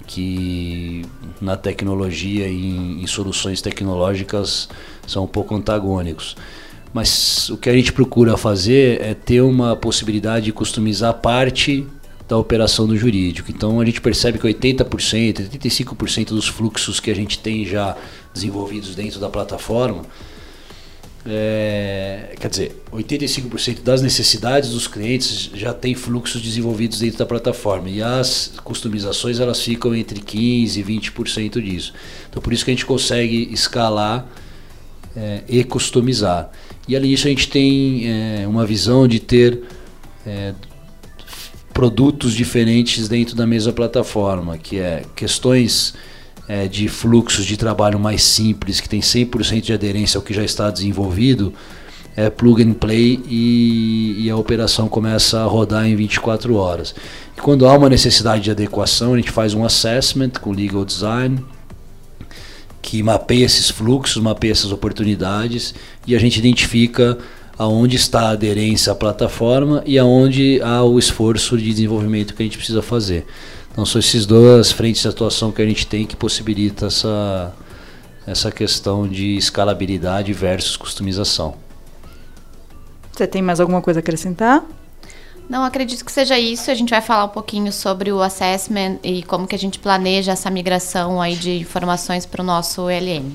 que 0.06 1.04
na 1.42 1.58
tecnologia 1.58 2.48
e 2.48 2.54
em, 2.54 3.04
em 3.04 3.08
soluções 3.08 3.62
tecnológicas 3.62 4.70
são 5.08 5.24
um 5.24 5.28
pouco 5.28 5.56
antagônicos. 5.56 6.36
Mas 6.94 7.50
o 7.50 7.58
que 7.58 7.70
a 7.70 7.74
gente 7.74 7.92
procura 7.92 8.38
fazer 8.38 9.02
é 9.02 9.14
ter 9.14 9.42
uma 9.42 9.76
possibilidade 9.76 10.46
de 10.46 10.54
customizar 10.54 11.14
parte 11.16 11.86
da 12.28 12.38
operação 12.38 12.88
do 12.88 12.98
jurídico. 12.98 13.52
Então 13.52 13.80
a 13.80 13.86
gente 13.86 14.02
percebe 14.02 14.40
que 14.40 14.48
80%, 14.48 15.50
85% 15.50 16.30
dos 16.30 16.48
fluxos 16.48 17.00
que 17.00 17.12
a 17.12 17.16
gente 17.16 17.40
tem 17.40 17.66
já 17.66 17.96
desenvolvidos 18.34 18.96
dentro 18.96 19.20
da 19.20 19.30
plataforma, 19.30 20.04
é, 21.28 22.36
quer 22.40 22.50
dizer, 22.50 22.84
85% 22.92 23.82
das 23.82 24.02
necessidades 24.02 24.70
dos 24.70 24.88
clientes 24.88 25.50
já 25.56 25.74
tem 25.74 25.96
fluxos 25.96 26.40
desenvolvidos 26.40 27.00
dentro 27.00 27.18
da 27.18 27.26
plataforma 27.26 27.90
e 27.90 28.00
as 28.00 28.54
customizações 28.64 29.40
elas 29.40 29.60
ficam 29.60 29.96
entre 29.96 30.20
15 30.20 30.80
e 30.80 30.84
20% 30.84 31.62
disso. 31.62 31.94
Então 32.30 32.42
por 32.42 32.54
isso 32.54 32.64
que 32.64 32.72
a 32.72 32.74
gente 32.74 32.86
consegue 32.86 33.50
escalar 33.52 34.28
é, 35.16 35.44
e 35.48 35.64
customizar. 35.64 36.52
E 36.88 36.96
ali 36.96 37.12
isso 37.12 37.26
a 37.26 37.30
gente 37.30 37.50
tem 37.50 38.04
é, 38.08 38.48
uma 38.48 38.66
visão 38.66 39.08
de 39.08 39.20
ter 39.20 39.64
é, 40.28 40.54
produtos 41.76 42.34
diferentes 42.34 43.10
dentro 43.10 43.36
da 43.36 43.46
mesma 43.46 43.74
plataforma, 43.74 44.58
que 44.58 44.80
é 44.80 45.04
questões 45.14 45.94
é, 46.48 46.70
de 46.70 46.88
fluxos 46.88 47.46
de 47.46 47.58
trabalho 47.58 48.00
mais 48.00 48.24
simples, 48.24 48.80
que 48.80 48.88
tem 48.88 49.02
100% 49.02 49.60
de 49.60 49.74
aderência 49.74 50.18
ao 50.18 50.24
que 50.24 50.34
já 50.34 50.42
está 50.42 50.72
desenvolvido, 50.72 51.54
é 52.16 52.30
plug 52.30 52.64
and 52.64 52.76
play 52.76 53.22
e, 53.28 54.24
e, 54.24 54.30
a 54.30 54.38
operação 54.38 54.88
começa 54.88 55.42
a 55.42 55.44
rodar 55.44 55.86
em 55.86 55.98
24 55.98 56.56
horas. 56.56 56.96
E 57.38 57.42
quando 57.42 57.68
há 57.68 57.74
uma 57.74 57.90
necessidade 57.90 58.42
de 58.42 58.52
adequação, 58.52 59.14
a 59.14 59.18
gente 59.18 59.30
faz 59.30 59.54
um 59.54 59.66
assessment 59.66 60.30
com 60.40 60.54
legal 60.54 60.86
design, 60.86 61.44
que 62.82 63.04
mapeia 63.04 63.44
esses 63.44 63.70
fluxos, 63.70 64.24
mapeia 64.24 64.54
essas 64.54 64.72
oportunidades 64.72 65.76
e 66.08 66.16
a 66.16 66.20
gente 66.20 66.40
identifica 66.40 67.18
aonde 67.58 67.96
está 67.96 68.30
a 68.30 68.30
aderência 68.32 68.92
à 68.92 68.96
plataforma 68.96 69.82
e 69.86 69.98
aonde 69.98 70.62
há 70.62 70.84
o 70.84 71.00
esforço 71.00 71.58
de 71.58 71.66
desenvolvimento 71.66 72.34
que 72.34 72.44
a 72.44 72.46
gente 72.46 72.58
precisa 72.58 72.82
fazer. 72.82 73.26
Então 73.72 73.86
são 73.86 74.00
esses 74.00 74.26
duas 74.26 74.72
frentes 74.72 75.02
de 75.02 75.08
atuação 75.08 75.52
que 75.52 75.62
a 75.62 75.66
gente 75.66 75.86
tem 75.88 76.06
que 76.06 76.16
possibilita 76.16 76.88
essa, 76.88 77.54
essa 78.26 78.52
questão 78.52 79.08
de 79.08 79.36
escalabilidade 79.38 80.32
versus 80.34 80.78
customização. 80.78 81.56
Você 83.12 83.26
tem 83.26 83.42
mais 83.42 83.60
alguma 83.60 83.82
coisa 83.82 84.00
a 84.00 84.02
acrescentar? 84.02 84.64
Não, 85.48 85.64
acredito 85.64 86.04
que 86.04 86.12
seja 86.12 86.38
isso. 86.40 86.72
A 86.72 86.74
gente 86.74 86.90
vai 86.90 87.02
falar 87.02 87.26
um 87.26 87.30
pouquinho 87.30 87.72
sobre 87.72 88.12
o 88.12 88.22
assessment 88.22 88.98
e 89.04 89.24
como 89.24 89.48
que 89.48 89.56
a 89.56 89.60
gente 89.60 89.78
planeja 89.78 90.32
essa 90.32 90.50
migração 90.50 91.22
aí 91.22 91.36
de 91.36 91.60
informações 91.60 92.26
para 92.26 92.42
o 92.42 92.46
nosso 92.46 92.90
ELM. 92.90 93.32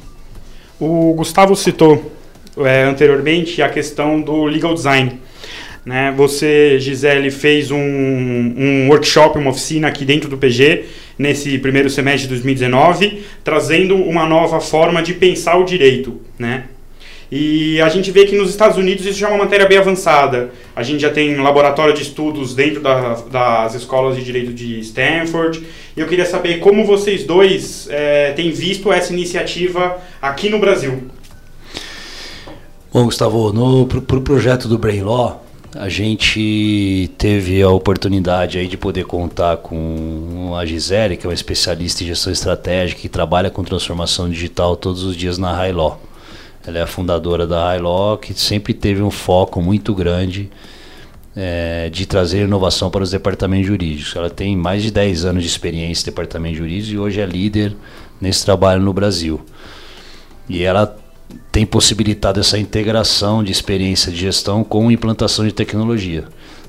O 0.79 1.15
Gustavo 1.15 1.55
citou 1.55 2.20
é, 2.59 2.85
anteriormente 2.85 3.63
a 3.63 3.69
questão 3.69 4.21
do 4.21 4.45
legal 4.45 4.75
design. 4.75 5.21
Né? 5.85 6.13
Você, 6.17 6.79
Gisele, 6.79 7.31
fez 7.31 7.71
um, 7.71 7.79
um 7.79 8.89
workshop, 8.89 9.39
uma 9.39 9.51
oficina 9.51 9.89
aqui 9.89 10.05
dentro 10.05 10.29
do 10.29 10.37
PG, 10.37 10.85
nesse 11.19 11.59
primeiro 11.59 11.89
semestre 11.89 12.23
de 12.23 12.29
2019, 12.29 13.23
trazendo 13.43 13.97
uma 13.97 14.27
nova 14.27 14.61
forma 14.61 15.03
de 15.03 15.15
pensar 15.15 15.57
o 15.57 15.65
direito. 15.65 16.21
Né? 16.39 16.65
E 17.33 17.81
a 17.81 17.89
gente 17.89 18.11
vê 18.11 18.27
que 18.27 18.37
nos 18.37 18.51
Estados 18.51 18.77
Unidos 18.77 19.07
isso 19.07 19.19
já 19.19 19.29
é 19.29 19.31
uma 19.31 19.45
matéria 19.45 19.67
bem 19.67 19.79
avançada. 19.79 20.51
A 20.75 20.83
gente 20.83 21.01
já 21.01 21.11
tem 21.11 21.37
laboratório 21.37 21.95
de 21.95 22.03
estudos 22.03 22.55
dentro 22.55 22.81
da, 22.81 23.15
das 23.31 23.75
escolas 23.75 24.17
de 24.17 24.25
direito 24.25 24.53
de 24.53 24.81
Stanford. 24.81 25.63
E 25.97 26.01
eu 26.01 26.09
queria 26.09 26.27
saber 26.27 26.59
como 26.59 26.85
vocês 26.85 27.23
dois 27.23 27.87
é, 27.89 28.33
têm 28.33 28.51
visto 28.51 28.93
essa 28.93 29.13
iniciativa 29.13 29.99
aqui 30.21 30.49
no 30.49 30.59
Brasil. 30.59 31.05
Bom, 32.93 33.05
Gustavo, 33.05 33.53
no, 33.53 33.87
pro, 33.87 34.03
pro 34.03 34.21
projeto 34.21 34.67
do 34.67 34.77
Brain 34.77 35.03
Law, 35.03 35.45
a 35.77 35.89
gente 35.89 37.09
teve 37.17 37.63
a 37.63 37.71
oportunidade 37.71 38.59
aí 38.59 38.67
de 38.67 38.77
poder 38.77 39.05
contar 39.05 39.59
com 39.59 40.57
a 40.59 40.67
Gisele, 40.67 41.17
que 41.17 41.25
é 41.25 41.29
uma 41.29 41.35
especialista 41.35 42.03
em 42.03 42.09
gestão 42.09 42.33
estratégica 42.33 43.01
que 43.01 43.09
trabalha 43.09 43.49
com 43.49 43.63
transformação 43.63 44.29
digital 44.29 44.75
todos 44.75 45.05
os 45.05 45.15
dias 45.15 45.39
na 45.39 45.53
Law. 45.69 46.03
Ela 46.67 46.79
é 46.79 46.83
a 46.83 46.87
fundadora 46.87 47.47
da 47.47 47.73
Law, 47.75 48.19
que 48.19 48.35
sempre 48.35 48.75
teve 48.75 49.01
um 49.01 49.11
foco 49.13 49.63
muito 49.63 49.95
grande 49.95 50.51
é, 51.37 51.89
de 51.91 52.07
trazer 52.07 52.43
inovação 52.43 52.91
para 52.91 53.05
os 53.05 53.13
departamentos 53.13 53.69
jurídicos. 53.69 54.17
Ela 54.17 54.31
tem 54.31 54.57
mais 54.57 54.83
de 54.83 54.91
10 54.91 55.27
anos 55.27 55.45
de 55.45 55.49
experiência 55.49 56.03
em 56.03 56.07
departamento 56.07 56.57
jurídico 56.57 56.93
e 56.93 56.99
hoje 56.99 57.21
é 57.21 57.25
líder 57.25 57.73
nesse 58.21 58.45
trabalho 58.45 58.83
no 58.83 58.93
Brasil. 58.93 59.41
E 60.49 60.65
ela 60.65 60.99
tem 61.53 61.67
possibilitado 61.67 62.41
essa 62.41 62.59
integração 62.59 63.43
de 63.43 63.51
experiência 63.51 64.13
de 64.13 64.19
gestão 64.19 64.63
com 64.63 64.91
implantação 64.91 65.45
de 65.45 65.53
tecnologia. 65.53 66.25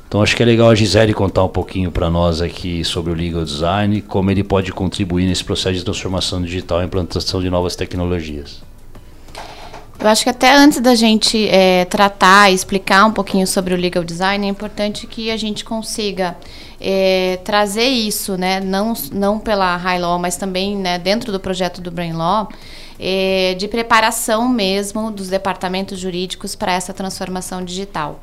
Então 0.08 0.22
acho 0.22 0.36
que 0.36 0.44
é 0.44 0.46
legal 0.46 0.70
a 0.70 0.76
Gisele 0.76 1.14
contar 1.14 1.44
um 1.44 1.50
pouquinho 1.50 1.90
para 1.90 2.10
nós 2.10 2.42
aqui 2.42 2.84
sobre 2.84 3.14
o 3.14 3.16
legal 3.16 3.46
design, 3.46 4.02
como 4.02 4.30
ele 4.30 4.44
pode 4.44 4.74
contribuir 4.74 5.26
nesse 5.26 5.44
processo 5.44 5.76
de 5.76 5.86
transformação 5.86 6.42
digital 6.42 6.82
e 6.82 6.86
implantação 6.86 7.42
de 7.42 7.50
novas 7.50 7.78
tecnologias. 7.78 8.62
Eu 9.98 10.10
acho 10.10 10.24
que 10.24 10.30
até 10.30 10.54
antes 10.54 10.82
da 10.82 10.96
gente 10.96 11.48
é, 11.48 11.86
tratar 11.86 12.52
e 12.52 12.56
explicar 12.56 13.06
um 13.06 13.12
pouquinho 13.12 13.46
sobre 13.46 13.74
o 13.74 13.78
legal 13.78 14.04
design, 14.04 14.46
é 14.46 14.50
importante 14.50 15.06
que 15.06 15.30
a 15.30 15.38
gente 15.38 15.64
consiga 15.64 16.36
é, 16.80 17.40
trazer 17.46 17.86
isso, 17.86 18.36
né, 18.36 18.60
não, 18.60 18.94
não 19.14 19.40
pela 19.40 19.78
High 19.78 20.00
Law, 20.00 20.18
mas 20.18 20.36
também 20.36 20.76
né, 20.76 20.98
dentro 20.98 21.32
do 21.32 21.40
projeto 21.40 21.80
do 21.80 21.92
Brain 21.92 22.14
Law, 22.14 22.50
é, 23.04 23.56
de 23.56 23.68
preparação 23.68 24.48
mesmo 24.48 25.10
dos 25.10 25.28
departamentos 25.28 26.00
jurídicos 26.00 26.54
para 26.56 26.72
essa 26.72 26.94
transformação 26.94 27.66
digital. 27.66 28.20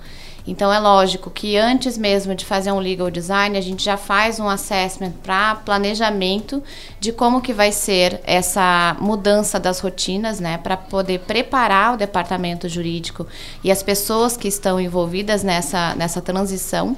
Então 0.46 0.72
é 0.72 0.78
lógico 0.78 1.30
que 1.30 1.58
antes 1.58 1.98
mesmo 1.98 2.34
de 2.34 2.46
fazer 2.46 2.72
um 2.72 2.78
legal 2.78 3.10
design, 3.10 3.58
a 3.58 3.60
gente 3.60 3.84
já 3.84 3.98
faz 3.98 4.40
um 4.40 4.48
assessment 4.48 5.12
para 5.22 5.56
planejamento 5.56 6.62
de 6.98 7.12
como 7.12 7.42
que 7.42 7.52
vai 7.52 7.70
ser 7.70 8.20
essa 8.24 8.96
mudança 8.98 9.60
das 9.60 9.80
rotinas, 9.80 10.40
né, 10.40 10.56
para 10.56 10.74
poder 10.74 11.18
preparar 11.20 11.94
o 11.94 11.96
departamento 11.98 12.66
jurídico 12.66 13.26
e 13.62 13.70
as 13.70 13.82
pessoas 13.82 14.38
que 14.38 14.48
estão 14.48 14.80
envolvidas 14.80 15.42
nessa 15.42 15.94
nessa 15.96 16.22
transição 16.22 16.96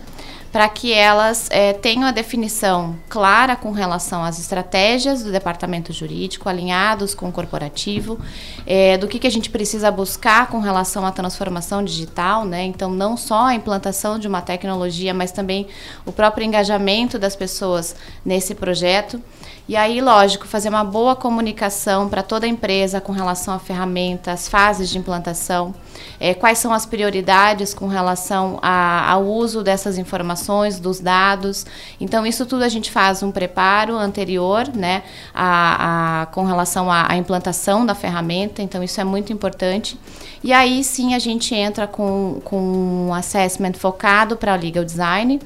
para 0.53 0.69
que 0.69 0.93
elas 0.93 1.49
é, 1.51 1.73
tenham 1.73 2.09
a 2.09 2.11
definição 2.11 2.97
clara 3.09 3.55
com 3.55 3.71
relação 3.71 4.25
às 4.25 4.39
estratégias 4.39 5.23
do 5.23 5.31
departamento 5.31 5.93
jurídico, 5.93 6.49
alinhados 6.49 7.15
com 7.15 7.29
o 7.29 7.33
corporativo, 7.33 8.19
é, 8.67 8.99
do 8.99 9.07
que, 9.07 9.19
que 9.19 9.27
a 9.27 9.31
gente 9.31 9.49
precisa 9.49 9.91
buscar 9.91 10.49
com 10.49 10.59
relação 10.59 11.07
à 11.07 11.13
transformação 11.13 11.85
digital, 11.85 12.45
né? 12.45 12.65
Então, 12.65 12.91
não 12.91 13.17
só 13.17 13.47
a 13.47 13.55
implantação 13.55 14.19
de 14.19 14.27
uma 14.27 14.43
tecnologia, 14.43 15.15
mas 15.15 15.31
também 15.31 15.69
o 16.05 16.11
próprio 16.11 16.45
engajamento 16.45 17.19
das 17.19 17.37
pessoas 17.37 17.95
nesse 18.25 18.55
projeto. 18.55 19.23
E 19.69 19.77
aí, 19.77 20.01
lógico, 20.01 20.49
fazer 20.49 20.69
uma 20.69 20.83
boa 20.83 21.15
comunicação 21.15 22.09
para 22.09 22.25
toda 22.25 22.45
a 22.45 22.49
empresa 22.49 23.01
com 23.01 23.13
relação 23.13 23.55
à 23.55 23.59
ferramenta, 23.61 24.33
as 24.33 24.49
fases 24.49 24.91
de 24.91 24.99
implantação, 24.99 25.73
é, 26.21 26.35
quais 26.35 26.59
são 26.59 26.73
as 26.73 26.85
prioridades 26.85 27.73
com 27.73 27.89
relação 27.89 28.59
a, 28.61 29.11
ao 29.11 29.25
uso 29.25 29.65
dessas 29.65 29.97
informações, 29.97 30.79
dos 30.79 31.01
dados. 31.01 31.65
Então, 31.99 32.27
isso 32.27 32.45
tudo 32.45 32.63
a 32.63 32.69
gente 32.69 32.91
faz 32.91 33.23
um 33.23 33.33
preparo 33.33 33.97
anterior, 33.97 34.69
né, 34.69 35.03
a, 35.35 36.23
a 36.23 36.27
com 36.27 36.45
relação 36.45 36.93
à, 36.93 37.17
implantação 37.17 37.87
da 37.87 37.95
ferramenta. 37.95 38.61
Então, 38.61 38.85
isso 38.85 39.01
é 39.01 39.05
muito 39.05 39.33
importante. 39.33 39.99
E 40.45 40.53
aí 40.53 40.85
sim 40.85 41.15
a 41.15 41.19
gente 41.19 41.55
entra 41.55 41.87
com, 41.87 42.41
com 42.45 42.61
um 43.09 43.15
assessment 43.15 43.73
focado 43.75 44.37
para 44.37 44.55
legal 44.55 44.85
design 44.85 45.41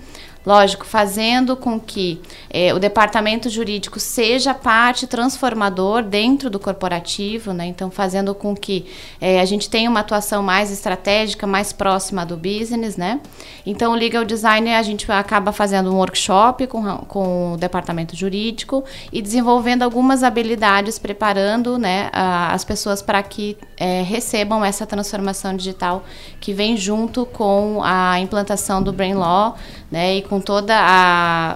Lógico, 0.46 0.84
fazendo 0.84 1.56
com 1.56 1.80
que 1.80 2.20
é, 2.50 2.74
o 2.74 2.78
departamento 2.78 3.48
jurídico 3.48 3.98
seja 3.98 4.52
parte 4.52 5.06
transformador 5.06 6.02
dentro 6.02 6.50
do 6.50 6.58
corporativo, 6.58 7.54
né? 7.54 7.64
então 7.64 7.90
fazendo 7.90 8.34
com 8.34 8.54
que 8.54 8.84
é, 9.18 9.40
a 9.40 9.44
gente 9.46 9.70
tenha 9.70 9.88
uma 9.88 10.00
atuação 10.00 10.42
mais 10.42 10.70
estratégica, 10.70 11.46
mais 11.46 11.72
próxima 11.72 12.26
do 12.26 12.36
business. 12.36 12.96
Né? 12.98 13.20
Então, 13.64 13.92
o 13.92 13.94
legal 13.94 14.22
design 14.22 14.74
a 14.74 14.82
gente 14.82 15.10
acaba 15.10 15.50
fazendo 15.50 15.90
um 15.90 15.96
workshop 15.96 16.66
com, 16.66 16.98
com 17.08 17.54
o 17.54 17.56
departamento 17.56 18.14
jurídico 18.14 18.84
e 19.10 19.22
desenvolvendo 19.22 19.82
algumas 19.82 20.22
habilidades, 20.22 20.98
preparando 20.98 21.78
né, 21.78 22.10
a, 22.12 22.52
as 22.52 22.64
pessoas 22.64 23.00
para 23.00 23.22
que 23.22 23.56
é, 23.78 24.02
recebam 24.02 24.62
essa 24.62 24.84
transformação 24.84 25.56
digital 25.56 26.04
que 26.38 26.52
vem 26.52 26.76
junto 26.76 27.24
com 27.24 27.80
a 27.82 28.20
implantação 28.20 28.82
do 28.82 28.92
Brain 28.92 29.14
Law 29.14 29.56
né, 29.90 30.16
e 30.16 30.22
com 30.22 30.33
todas 30.40 30.76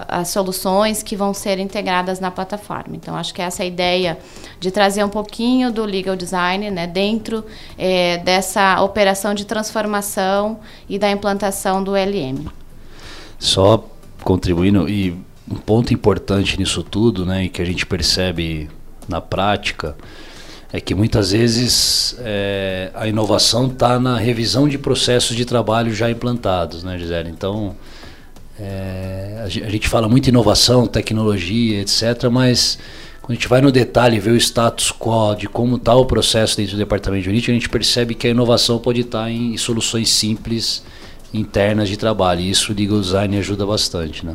as 0.07 0.29
soluções 0.29 1.03
que 1.03 1.15
vão 1.15 1.33
ser 1.33 1.59
integradas 1.59 2.19
na 2.19 2.31
plataforma. 2.31 2.95
Então, 2.95 3.15
acho 3.15 3.33
que 3.33 3.41
essa 3.41 3.63
é 3.63 3.67
ideia 3.67 4.17
de 4.59 4.71
trazer 4.71 5.03
um 5.03 5.09
pouquinho 5.09 5.71
do 5.71 5.85
legal 5.85 6.15
design 6.15 6.69
né, 6.71 6.87
dentro 6.87 7.43
é, 7.77 8.17
dessa 8.17 8.81
operação 8.81 9.33
de 9.33 9.45
transformação 9.45 10.59
e 10.87 10.99
da 10.99 11.09
implantação 11.09 11.83
do 11.83 11.91
LM. 11.91 12.47
Só 13.37 13.83
contribuindo, 14.23 14.89
e 14.89 15.17
um 15.49 15.55
ponto 15.55 15.93
importante 15.93 16.57
nisso 16.59 16.83
tudo, 16.83 17.25
né, 17.25 17.45
e 17.45 17.49
que 17.49 17.61
a 17.61 17.65
gente 17.65 17.85
percebe 17.85 18.69
na 19.07 19.19
prática, 19.19 19.95
é 20.71 20.79
que 20.79 20.93
muitas 20.93 21.31
vezes 21.31 22.15
é, 22.19 22.91
a 22.93 23.07
inovação 23.07 23.67
está 23.67 23.99
na 23.99 24.17
revisão 24.17 24.69
de 24.69 24.77
processos 24.77 25.35
de 25.35 25.43
trabalho 25.43 25.93
já 25.93 26.11
implantados, 26.11 26.83
né, 26.83 26.97
Gisele? 26.97 27.29
Então, 27.29 27.75
é, 28.61 29.41
a 29.43 29.47
gente 29.47 29.87
fala 29.87 30.09
muito 30.09 30.27
inovação, 30.27 30.85
tecnologia, 30.85 31.81
etc., 31.81 32.29
mas 32.29 32.77
quando 33.21 33.31
a 33.31 33.33
gente 33.35 33.47
vai 33.47 33.61
no 33.61 33.71
detalhe 33.71 34.17
e 34.17 34.19
vê 34.19 34.31
o 34.31 34.35
status 34.35 34.91
quo 34.91 35.35
de 35.35 35.47
como 35.47 35.77
está 35.77 35.95
o 35.95 36.05
processo 36.05 36.57
dentro 36.57 36.73
do 36.73 36.79
departamento 36.79 37.25
jurídico, 37.25 37.51
a 37.51 37.53
gente 37.53 37.69
percebe 37.69 38.15
que 38.15 38.27
a 38.27 38.31
inovação 38.31 38.79
pode 38.79 39.01
estar 39.01 39.23
tá 39.23 39.31
em 39.31 39.55
soluções 39.55 40.09
simples 40.09 40.83
internas 41.33 41.87
de 41.87 41.95
trabalho. 41.95 42.41
E 42.41 42.49
isso 42.49 42.73
o 42.73 42.75
legal 42.75 42.99
design 42.99 43.37
ajuda 43.37 43.65
bastante, 43.65 44.25
né? 44.25 44.33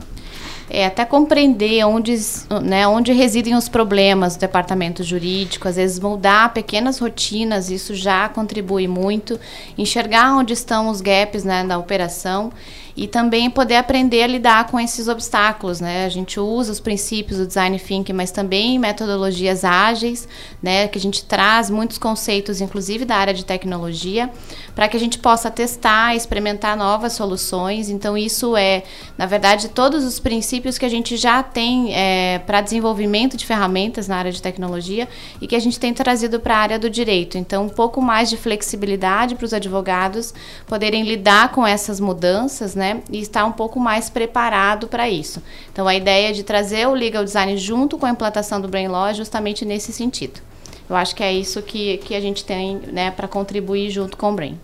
É, 0.71 0.87
até 0.87 1.05
compreender 1.05 1.85
onde, 1.85 2.17
né, 2.63 2.89
onde 2.89 3.13
residem 3.13 3.55
os 3.55 3.69
problemas 3.69 4.37
do 4.37 4.41
departamento 4.41 5.05
jurídico, 5.05 5.69
às 5.69 5.77
vezes 5.77 6.01
mudar 6.01 6.55
pequenas 6.55 6.99
rotinas, 6.99 7.71
isso 7.71 7.95
já 7.95 8.29
contribui 8.31 8.89
muito. 8.89 9.39
Enxergar 9.77 10.35
onde 10.37 10.55
estão 10.55 10.89
os 10.89 11.03
gaps 11.03 11.45
né, 11.45 11.65
da 11.65 11.77
operação 11.77 12.51
e 12.97 13.09
também 13.09 13.51
poder 13.51 13.77
aprender 13.77 14.23
a 14.23 14.27
lidar 14.27 14.69
com 14.69 14.79
esses 14.79 15.09
obstáculos, 15.09 15.81
né? 15.81 16.05
A 16.05 16.09
gente 16.09 16.39
usa 16.39 16.71
os 16.71 16.79
princípios 16.79 17.39
do 17.41 17.47
design 17.47 17.77
thinking, 17.79 18.13
mas 18.13 18.31
também 18.31 18.79
metodologias 18.79 19.65
ágeis, 19.65 20.29
né? 20.63 20.87
Que 20.87 20.97
a 20.97 21.01
gente 21.01 21.25
traz 21.25 21.69
muitos 21.69 21.99
conceitos, 21.99 22.61
inclusive 22.61 23.05
da 23.05 23.17
área 23.17 23.35
de 23.35 23.45
tecnologia, 23.45 24.31
para 24.77 24.87
que 24.87 24.97
a 24.97 25.01
gente 25.01 25.19
possa 25.19 25.51
testar, 25.51 26.15
experimentar 26.15 26.77
novas 26.77 27.15
soluções. 27.15 27.89
Então 27.89 28.17
isso 28.17 28.57
é, 28.57 28.85
na 29.19 29.27
verdade, 29.27 29.71
todos 29.71 30.05
os 30.05 30.21
princípios 30.21 30.79
que 30.79 30.85
a 30.85 30.91
gente 30.91 31.17
já 31.17 31.43
tem 31.43 31.93
é, 31.93 32.39
para 32.47 32.61
desenvolvimento 32.61 33.37
de 33.37 33.45
ferramentas 33.45 34.07
na 34.07 34.17
área 34.17 34.31
de 34.31 34.41
tecnologia 34.41 35.09
e 35.41 35.49
que 35.49 35.57
a 35.57 35.61
gente 35.61 35.81
tem 35.81 35.93
trazido 35.93 36.39
para 36.39 36.55
a 36.57 36.59
área 36.59 36.79
do 36.79 36.89
direito. 36.89 37.37
Então 37.39 37.65
um 37.65 37.69
pouco 37.69 38.01
mais 38.01 38.31
de 38.31 38.37
flexibilidade 38.37 39.35
para 39.35 39.47
os 39.47 39.53
advogados 39.53 40.33
poderem 40.65 41.03
lidar 41.03 41.51
com 41.51 41.67
essas 41.67 41.99
mudanças, 41.99 42.77
né? 42.77 42.84
Né? 42.85 43.03
E 43.11 43.21
estar 43.21 43.47
um 43.47 43.53
pouco 43.53 43.81
mais 43.81 44.11
preparado 44.11 44.87
para 44.87 45.09
isso. 45.09 45.43
Então, 45.73 45.89
a 45.89 45.95
ideia 45.95 46.35
de 46.35 46.43
trazer 46.43 46.87
o 46.87 46.93
legal 46.93 47.25
design 47.25 47.57
junto 47.57 47.97
com 47.97 48.05
a 48.05 48.11
implantação 48.11 48.61
do 48.61 48.69
Brain 48.69 48.89
Law 48.89 49.07
é 49.07 49.15
justamente 49.15 49.65
nesse 49.65 49.91
sentido. 49.91 50.41
Eu 50.89 50.95
acho 50.95 51.17
que 51.17 51.23
é 51.23 51.33
isso 51.33 51.63
que, 51.63 51.97
que 51.99 52.15
a 52.15 52.21
gente 52.21 52.45
tem 52.45 52.77
né, 52.93 53.11
para 53.11 53.27
contribuir 53.27 53.89
junto 53.91 54.19
com 54.19 54.33
o 54.33 54.35
Brain. 54.35 54.61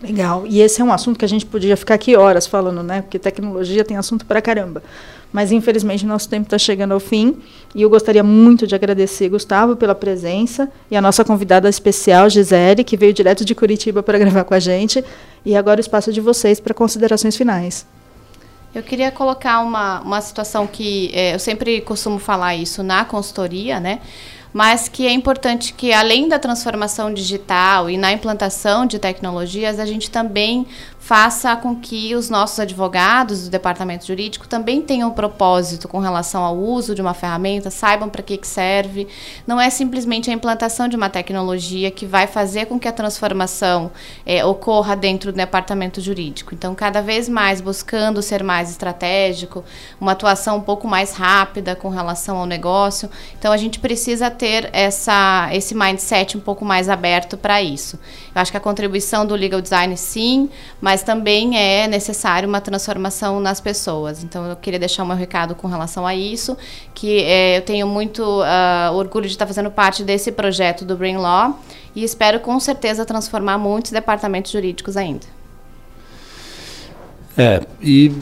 Legal. 0.00 0.46
E 0.46 0.60
esse 0.60 0.80
é 0.80 0.84
um 0.84 0.92
assunto 0.92 1.18
que 1.18 1.24
a 1.24 1.28
gente 1.28 1.44
podia 1.44 1.76
ficar 1.76 1.94
aqui 1.94 2.16
horas 2.16 2.46
falando, 2.46 2.82
né? 2.82 3.02
Porque 3.02 3.18
tecnologia 3.18 3.84
tem 3.84 3.96
assunto 3.96 4.24
para 4.24 4.40
caramba. 4.40 4.82
Mas 5.32 5.52
infelizmente 5.52 6.06
nosso 6.06 6.28
tempo 6.28 6.46
está 6.46 6.56
chegando 6.56 6.92
ao 6.92 7.00
fim 7.00 7.36
e 7.74 7.82
eu 7.82 7.90
gostaria 7.90 8.22
muito 8.22 8.66
de 8.66 8.74
agradecer 8.74 9.28
Gustavo 9.28 9.76
pela 9.76 9.94
presença 9.94 10.70
e 10.90 10.96
a 10.96 11.02
nossa 11.02 11.22
convidada 11.22 11.68
especial 11.68 12.30
Gisele 12.30 12.82
que 12.82 12.96
veio 12.96 13.12
direto 13.12 13.44
de 13.44 13.54
Curitiba 13.54 14.02
para 14.02 14.18
gravar 14.18 14.44
com 14.44 14.54
a 14.54 14.60
gente. 14.60 15.04
E 15.44 15.56
agora 15.56 15.78
o 15.78 15.82
espaço 15.82 16.12
de 16.12 16.20
vocês 16.20 16.60
para 16.60 16.72
considerações 16.72 17.36
finais. 17.36 17.86
Eu 18.74 18.82
queria 18.82 19.10
colocar 19.10 19.60
uma, 19.60 20.00
uma 20.00 20.20
situação 20.20 20.66
que 20.66 21.10
é, 21.12 21.34
eu 21.34 21.38
sempre 21.38 21.80
costumo 21.80 22.18
falar 22.18 22.54
isso 22.54 22.82
na 22.82 23.04
consultoria, 23.04 23.80
né? 23.80 24.00
Mas 24.52 24.88
que 24.88 25.06
é 25.06 25.12
importante 25.12 25.72
que, 25.72 25.92
além 25.92 26.28
da 26.28 26.38
transformação 26.38 27.12
digital 27.12 27.88
e 27.88 27.96
na 27.96 28.12
implantação 28.12 28.86
de 28.86 28.98
tecnologias, 28.98 29.78
a 29.78 29.86
gente 29.86 30.10
também 30.10 30.66
faça 31.08 31.56
com 31.56 31.74
que 31.74 32.14
os 32.14 32.28
nossos 32.28 32.60
advogados 32.60 33.44
do 33.44 33.50
departamento 33.50 34.06
jurídico 34.06 34.46
também 34.46 34.82
tenham 34.82 35.08
um 35.08 35.12
propósito 35.12 35.88
com 35.88 36.00
relação 36.00 36.44
ao 36.44 36.54
uso 36.54 36.94
de 36.94 37.00
uma 37.00 37.14
ferramenta, 37.14 37.70
saibam 37.70 38.10
para 38.10 38.22
que, 38.22 38.36
que 38.36 38.46
serve. 38.46 39.08
Não 39.46 39.58
é 39.58 39.70
simplesmente 39.70 40.30
a 40.30 40.34
implantação 40.34 40.86
de 40.86 40.96
uma 40.96 41.08
tecnologia 41.08 41.90
que 41.90 42.04
vai 42.04 42.26
fazer 42.26 42.66
com 42.66 42.78
que 42.78 42.86
a 42.86 42.92
transformação 42.92 43.90
é, 44.26 44.44
ocorra 44.44 44.94
dentro 44.94 45.32
do 45.32 45.36
departamento 45.36 45.98
jurídico. 45.98 46.54
Então, 46.54 46.74
cada 46.74 47.00
vez 47.00 47.26
mais 47.26 47.62
buscando 47.62 48.20
ser 48.20 48.44
mais 48.44 48.68
estratégico, 48.68 49.64
uma 49.98 50.12
atuação 50.12 50.58
um 50.58 50.60
pouco 50.60 50.86
mais 50.86 51.14
rápida 51.14 51.74
com 51.74 51.88
relação 51.88 52.36
ao 52.36 52.44
negócio. 52.44 53.08
Então, 53.38 53.50
a 53.50 53.56
gente 53.56 53.78
precisa 53.78 54.30
ter 54.30 54.68
essa, 54.74 55.48
esse 55.54 55.74
mindset 55.74 56.36
um 56.36 56.40
pouco 56.40 56.66
mais 56.66 56.86
aberto 56.86 57.38
para 57.38 57.62
isso. 57.62 57.98
Eu 58.34 58.42
acho 58.42 58.50
que 58.50 58.58
a 58.58 58.60
contribuição 58.60 59.24
do 59.24 59.34
legal 59.34 59.62
design, 59.62 59.96
sim, 59.96 60.50
mas 60.82 60.97
também 61.02 61.58
é 61.58 61.86
necessário 61.86 62.48
uma 62.48 62.60
transformação 62.60 63.40
nas 63.40 63.60
pessoas. 63.60 64.22
Então, 64.22 64.46
eu 64.46 64.56
queria 64.56 64.78
deixar 64.78 65.02
o 65.02 65.06
meu 65.06 65.16
recado 65.16 65.54
com 65.54 65.68
relação 65.68 66.06
a 66.06 66.14
isso, 66.14 66.56
que 66.94 67.22
é, 67.22 67.58
eu 67.58 67.62
tenho 67.62 67.86
muito 67.86 68.22
uh, 68.22 68.94
orgulho 68.94 69.26
de 69.26 69.32
estar 69.32 69.46
fazendo 69.46 69.70
parte 69.70 70.02
desse 70.02 70.32
projeto 70.32 70.84
do 70.84 70.96
Brain 70.96 71.16
Law 71.16 71.58
e 71.94 72.04
espero 72.04 72.40
com 72.40 72.58
certeza 72.60 73.04
transformar 73.04 73.58
muitos 73.58 73.92
departamentos 73.92 74.52
jurídicos 74.52 74.96
ainda. 74.96 75.26
É, 77.36 77.60
e 77.80 78.12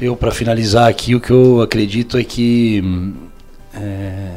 eu 0.00 0.14
para 0.14 0.30
finalizar 0.30 0.88
aqui, 0.88 1.14
o 1.14 1.20
que 1.20 1.30
eu 1.30 1.62
acredito 1.62 2.18
é 2.18 2.24
que 2.24 2.82
é, 3.74 4.32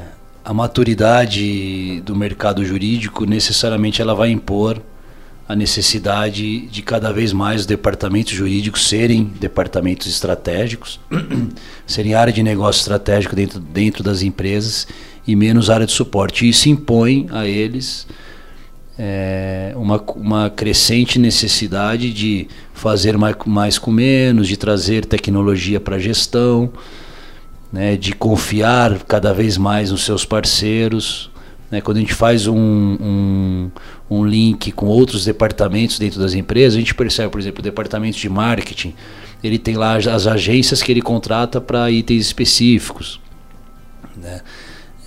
a 0.45 0.53
maturidade 0.53 2.01
do 2.01 2.15
mercado 2.15 2.63
jurídico 2.63 3.25
necessariamente 3.25 4.01
ela 4.01 4.15
vai 4.15 4.29
impor 4.31 4.81
a 5.49 5.55
necessidade 5.55 6.67
de 6.67 6.83
cada 6.83 7.11
vez 7.11 7.33
mais 7.33 7.61
os 7.61 7.65
departamentos 7.65 8.33
jurídicos 8.33 8.87
serem 8.87 9.23
departamentos 9.39 10.05
estratégicos, 10.05 10.99
serem 11.87 12.13
área 12.13 12.31
de 12.31 12.43
negócio 12.43 12.81
estratégico 12.81 13.35
dentro, 13.35 13.59
dentro 13.59 14.03
das 14.03 14.21
empresas 14.21 14.87
e 15.25 15.35
menos 15.35 15.71
área 15.71 15.87
de 15.87 15.91
suporte. 15.91 16.47
Isso 16.47 16.69
impõe 16.69 17.25
a 17.31 17.47
eles 17.47 18.05
é, 18.95 19.73
uma, 19.75 19.99
uma 20.15 20.49
crescente 20.51 21.17
necessidade 21.17 22.13
de 22.13 22.47
fazer 22.71 23.17
mais, 23.17 23.35
mais 23.47 23.79
com 23.79 23.89
menos, 23.89 24.47
de 24.47 24.55
trazer 24.55 25.03
tecnologia 25.03 25.79
para 25.79 25.95
a 25.95 25.99
gestão, 25.99 26.71
né, 27.73 27.97
de 27.97 28.13
confiar 28.13 28.99
cada 29.05 29.33
vez 29.33 29.57
mais 29.57 29.89
nos 29.89 30.05
seus 30.05 30.25
parceiros. 30.25 31.31
Né, 31.71 31.81
quando 31.81 31.97
a 31.97 31.99
gente 31.99 32.13
faz 32.13 32.47
um, 32.47 32.57
um, 32.57 33.71
um 34.09 34.25
link 34.25 34.71
com 34.71 34.87
outros 34.87 35.23
departamentos 35.23 35.99
dentro 35.99 36.19
das 36.19 36.33
empresas, 36.33 36.75
a 36.75 36.79
gente 36.79 36.95
percebe, 36.95 37.29
por 37.29 37.39
exemplo, 37.39 37.59
o 37.59 37.63
departamento 37.63 38.17
de 38.17 38.27
marketing, 38.27 38.95
ele 39.43 39.59
tem 39.59 39.75
lá 39.75 39.95
as 39.95 40.25
agências 40.25 40.81
que 40.81 40.91
ele 40.91 41.01
contrata 41.01 41.61
para 41.61 41.89
itens 41.91 42.25
específicos. 42.25 43.19
Né? 44.17 44.41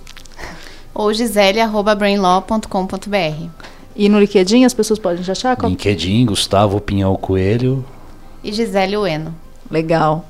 ou 0.95 1.13
gisele.brainlaw.com.br 1.13 3.68
e 3.99 4.09
no 4.09 4.21
LinkedIn 4.21 4.65
as 4.65 4.73
pessoas 4.73 5.01
podem 5.01 5.23
te 5.23 5.31
achar? 5.31 5.57
Como? 5.57 5.71
LinkedIn, 5.71 6.25
Gustavo 6.25 6.81
Pinhal 6.81 7.19
Coelho. 7.19 7.85
E 8.45 8.53
Gisele 8.53 8.97
Ueno. 8.97 9.35
Legal. 9.69 10.25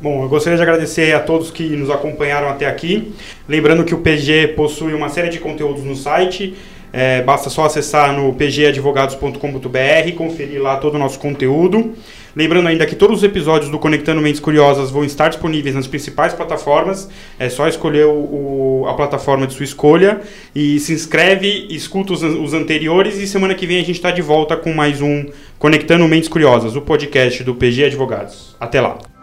Bom, 0.00 0.22
eu 0.22 0.28
gostaria 0.28 0.56
de 0.56 0.62
agradecer 0.62 1.12
a 1.12 1.18
todos 1.18 1.50
que 1.50 1.64
nos 1.70 1.90
acompanharam 1.90 2.48
até 2.48 2.66
aqui. 2.66 3.12
Lembrando 3.48 3.84
que 3.84 3.92
o 3.92 3.98
PG 3.98 4.54
possui 4.54 4.94
uma 4.94 5.08
série 5.08 5.28
de 5.28 5.40
conteúdos 5.40 5.82
no 5.82 5.96
site. 5.96 6.54
É, 6.92 7.22
basta 7.22 7.50
só 7.50 7.64
acessar 7.64 8.12
no 8.12 8.32
pgadvogados.com.br, 8.34 10.12
conferir 10.16 10.62
lá 10.62 10.76
todo 10.76 10.94
o 10.94 10.98
nosso 10.98 11.18
conteúdo. 11.18 11.94
Lembrando 12.34 12.68
ainda 12.68 12.86
que 12.86 12.94
todos 12.94 13.18
os 13.18 13.24
episódios 13.24 13.70
do 13.70 13.78
Conectando 13.78 14.20
Mentes 14.20 14.40
Curiosas 14.40 14.90
vão 14.90 15.04
estar 15.04 15.28
disponíveis 15.28 15.74
nas 15.74 15.86
principais 15.86 16.32
plataformas. 16.32 17.08
É 17.38 17.48
só 17.48 17.66
escolher 17.66 18.06
o, 18.06 18.82
o, 18.82 18.86
a 18.88 18.94
plataforma 18.94 19.46
de 19.46 19.54
sua 19.54 19.64
escolha 19.64 20.20
e 20.54 20.78
se 20.78 20.92
inscreve, 20.92 21.66
escuta 21.70 22.12
os, 22.12 22.22
os 22.22 22.54
anteriores 22.54 23.18
e 23.18 23.26
semana 23.26 23.54
que 23.54 23.66
vem 23.66 23.78
a 23.78 23.84
gente 23.84 23.96
está 23.96 24.10
de 24.10 24.22
volta 24.22 24.56
com 24.56 24.72
mais 24.72 25.00
um 25.00 25.26
Conectando 25.58 26.06
Mentes 26.06 26.28
Curiosas, 26.28 26.76
o 26.76 26.80
podcast 26.80 27.42
do 27.42 27.54
PG 27.54 27.86
Advogados. 27.86 28.54
Até 28.60 28.80
lá! 28.80 29.17